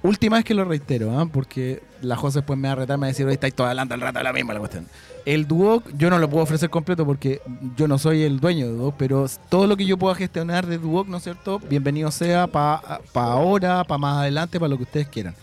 [0.04, 1.26] última vez que lo reitero, ¿ah?
[1.26, 3.66] porque la José después me va a retar, me va a decir, oye, estáis todo
[3.66, 4.88] hablando al rato de la misma la cuestión.
[5.28, 7.42] El Duoc yo no lo puedo ofrecer completo porque
[7.76, 10.78] yo no soy el dueño de Duoc, pero todo lo que yo pueda gestionar de
[10.78, 11.60] Duoc, ¿no es cierto?
[11.60, 15.36] Bienvenido sea para ahora, para más adelante, para lo que ustedes quieran.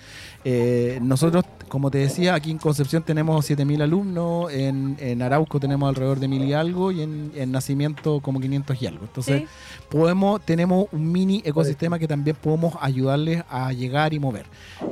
[0.44, 5.88] Eh, nosotros, como te decía, aquí en Concepción tenemos 7.000 alumnos, en, en Arauco tenemos
[5.88, 9.04] alrededor de 1.000 y algo, y en, en Nacimiento como 500 y algo.
[9.04, 9.46] Entonces, Sí.
[9.88, 14.46] podemos, tenemos un mini ecosistema que también podemos ayudarles a llegar y mover.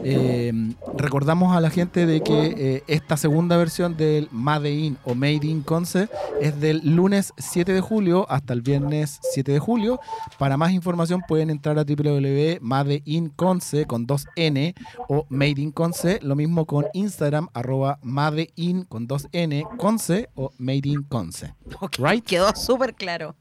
[0.04, 0.52] Eh,
[0.96, 5.46] recordamos a la gente de que eh, esta segunda versión del Made in o Made
[5.46, 10.00] in Concept es del lunes 7 de julio hasta el viernes 7 de julio.
[10.38, 14.74] Para más información pueden entrar a www.madeinconce con 2N
[15.08, 20.82] o Made in Conce, lo mismo con Instagram arroba madein con 2N Conce o Made
[20.88, 21.54] in Conce.
[21.80, 22.24] Ok, Right.
[22.24, 23.34] Quedó súper claro.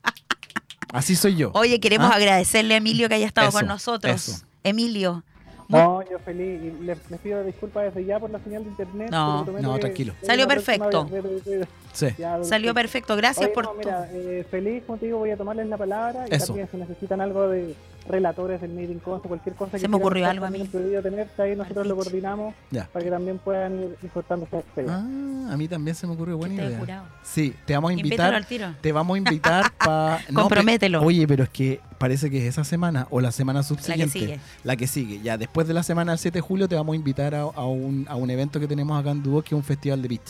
[0.94, 1.52] Así soy yo.
[1.54, 2.16] Oye, queremos ¿Ah?
[2.16, 4.14] agradecerle a Emilio que haya estado Eso, con nosotros.
[4.14, 4.46] eso.
[4.64, 5.24] Emilio.
[5.70, 6.62] No, yo feliz.
[6.62, 9.10] Y les, les pido disculpas desde ya por la señal de internet.
[9.10, 10.14] No, no, que- tranquilo.
[10.20, 11.06] que Salió perfecto.
[11.06, 12.08] vez- de- de- de- Sí.
[12.18, 13.16] ya, Salió perfecto.
[13.16, 13.80] Gracias Oye, por no, todo.
[13.80, 16.48] mira, eh, feliz, digo, voy a tomarles la palabra y Eso.
[16.48, 17.74] también si necesitan algo de
[18.08, 20.68] relatores del Meeting Conso, cualquier cosa que Se me ocurrió algo a mí.
[20.68, 22.88] tenerse ahí, nosotros lo coordinamos Ya.
[22.92, 24.98] para que también puedan ir disfrutando su experiencia.
[25.50, 26.78] Ah, a mí también se me ocurrió buena idea.
[26.80, 27.06] jurado.
[27.24, 28.34] Sí, te vamos a invitar.
[28.34, 28.74] al tiro.
[28.82, 30.20] Te vamos a invitar para.
[30.34, 31.02] Compromételo.
[31.04, 34.20] oye, pero es que parece que es esa semana o la semana subsiguiente.
[34.20, 34.40] sigue.
[34.64, 35.20] La que sigue.
[35.22, 37.66] Ya después de la semana del 7 de julio te vamos a invitar a, a
[37.66, 40.22] un, a un evento que tenemos acá en Dúo, que es un festival de beat.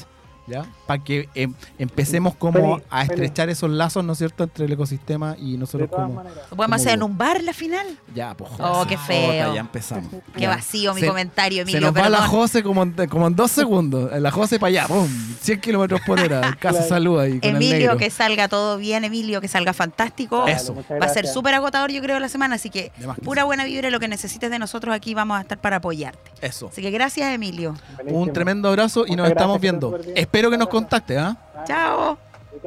[0.47, 0.65] ¿Ya?
[0.87, 3.11] Para que em, empecemos como Feliz, a feliz.
[3.11, 6.13] estrechar esos lazos, ¿no es cierto?, entre el ecosistema y nosotros como.
[6.15, 6.37] maneras.
[6.49, 7.85] ¿Lo podemos como hacer en un bar la final?
[8.13, 8.51] Ya, pues.
[8.59, 9.27] Oh, qué feo.
[9.43, 10.11] jota, ya empezamos.
[10.35, 11.81] Qué vacío mi Se- comentario, Se Emilio.
[11.91, 12.29] nos va la perdón.
[12.35, 14.11] Jose como en, como en dos segundos.
[14.19, 15.07] La Jose para allá, ¡pum!
[15.41, 16.41] 100 kilómetros por hora.
[16.59, 16.87] Casa Claro.
[16.89, 17.97] salud ahí con el Emilio, negro.
[17.97, 20.47] que salga todo bien, Emilio, que salga fantástico.
[20.47, 20.75] Eso.
[21.01, 22.91] Va a ser súper agotador, yo creo, la semana, así que
[23.23, 26.31] pura buena vibra, lo que necesites de nosotros aquí vamos a estar para apoyarte.
[26.41, 26.67] Eso.
[26.71, 27.75] Así que gracias, Emilio.
[27.95, 28.21] Buenísimo.
[28.21, 29.97] Un tremendo abrazo y Muchas nos estamos viendo.
[30.31, 31.35] Espero que nos contacte, ¿ah?
[31.67, 32.17] Chao.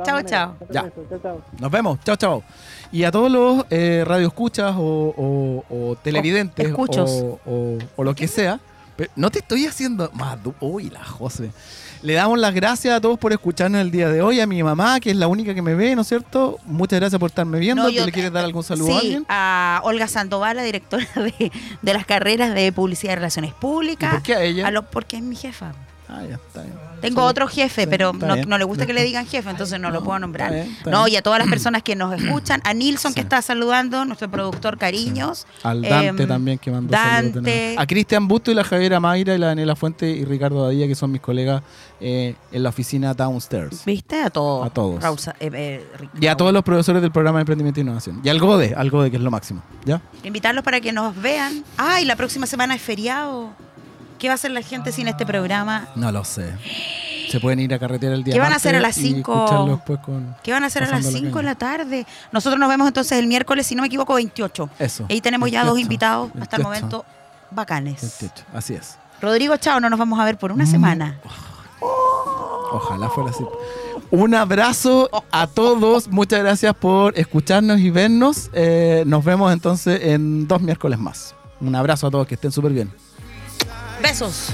[0.04, 0.54] Chao, chao.
[0.70, 0.90] Ya.
[1.58, 1.98] Nos vemos.
[2.04, 2.42] Chao, chao.
[2.92, 8.60] Y a todos los eh, radioescuchas o, o- o televidentes o, lo que sea,
[8.96, 10.36] Pero no te estoy haciendo más.
[10.60, 11.50] Uy, la José.
[12.02, 14.40] Le damos las gracias a todos por escucharnos el día de hoy.
[14.40, 16.58] A mi mamá, que es la única que me ve, ¿no es cierto?
[16.66, 17.82] Muchas gracias por estarme viendo.
[17.82, 19.26] No, ¿Tú yo- le quieres dar algún saludo sí, a alguien?
[19.30, 21.50] a Olga Sandoval, la directora de,
[21.80, 24.12] de las carreras de Publicidad y Relaciones ¿Y Públicas.
[24.12, 24.66] por qué a ella?
[24.66, 25.72] A lo- porque es mi jefa.
[26.08, 26.74] Ah, ya, está bien.
[27.00, 27.28] Tengo Sí.
[27.28, 30.18] otro jefe, Sí, pero no, le gusta que le digan jefe, entonces no, lo puedo
[30.18, 30.52] nombrar.
[30.52, 33.20] está bien, está no, y a todas las personas que nos escuchan, a Nilson que
[33.20, 35.46] está saludando, nuestro productor Cariños.
[35.62, 37.74] Al Dante Em, también que mandó Dante.
[37.78, 40.94] A Cristian Busto y la Javiera Mayra y la Daniela Fuente y Ricardo Badilla, que
[40.94, 41.62] son mis colegas
[42.00, 43.84] eh, en la oficina Downstairs.
[43.84, 44.22] ¿Viste?
[44.22, 44.66] A todos.
[44.66, 45.02] A todos.
[45.02, 45.86] Rausa- eh, eh,
[46.20, 48.20] Y a todos los profesores del programa de Emprendimiento e Innovación.
[48.22, 49.62] Y al GODE, al GODE, que es lo máximo.
[49.84, 50.00] ¿Ya?
[50.22, 51.64] Invitarlos para que nos vean.
[51.78, 53.50] Ay, la próxima semana es feriado.
[54.24, 55.86] ¿Qué va a hacer la gente sin este programa?
[55.96, 56.50] No lo sé.
[57.28, 59.14] Se pueden ir a carretear el día ¿Qué van a hacer a las martes y
[59.16, 59.34] cinco?
[59.34, 60.34] escucharlo después con...
[60.42, 62.06] ¿Qué van a hacer a las Pasando la 5 de la tarde?
[62.32, 64.70] Nosotros nos vemos entonces el miércoles, si no me equivoco, 28.
[64.78, 65.04] Eso.
[65.10, 67.04] Ahí tenemos ya dos 28, invitados hasta el 28, momento
[67.50, 68.00] bacanes.
[68.00, 68.96] 28, Así es.
[69.20, 70.68] Rodrigo, chao, no nos vamos a ver por una Mm.
[70.70, 71.20] semana.
[72.72, 73.44] Ojalá fuera así.
[74.10, 76.08] Un abrazo a todos.
[76.08, 78.48] Muchas gracias por escucharnos y vernos.
[78.54, 81.34] Eh, nos vemos entonces en dos miércoles más.
[81.60, 82.90] Un abrazo a todos, que estén súper bien.
[84.04, 84.52] Besos.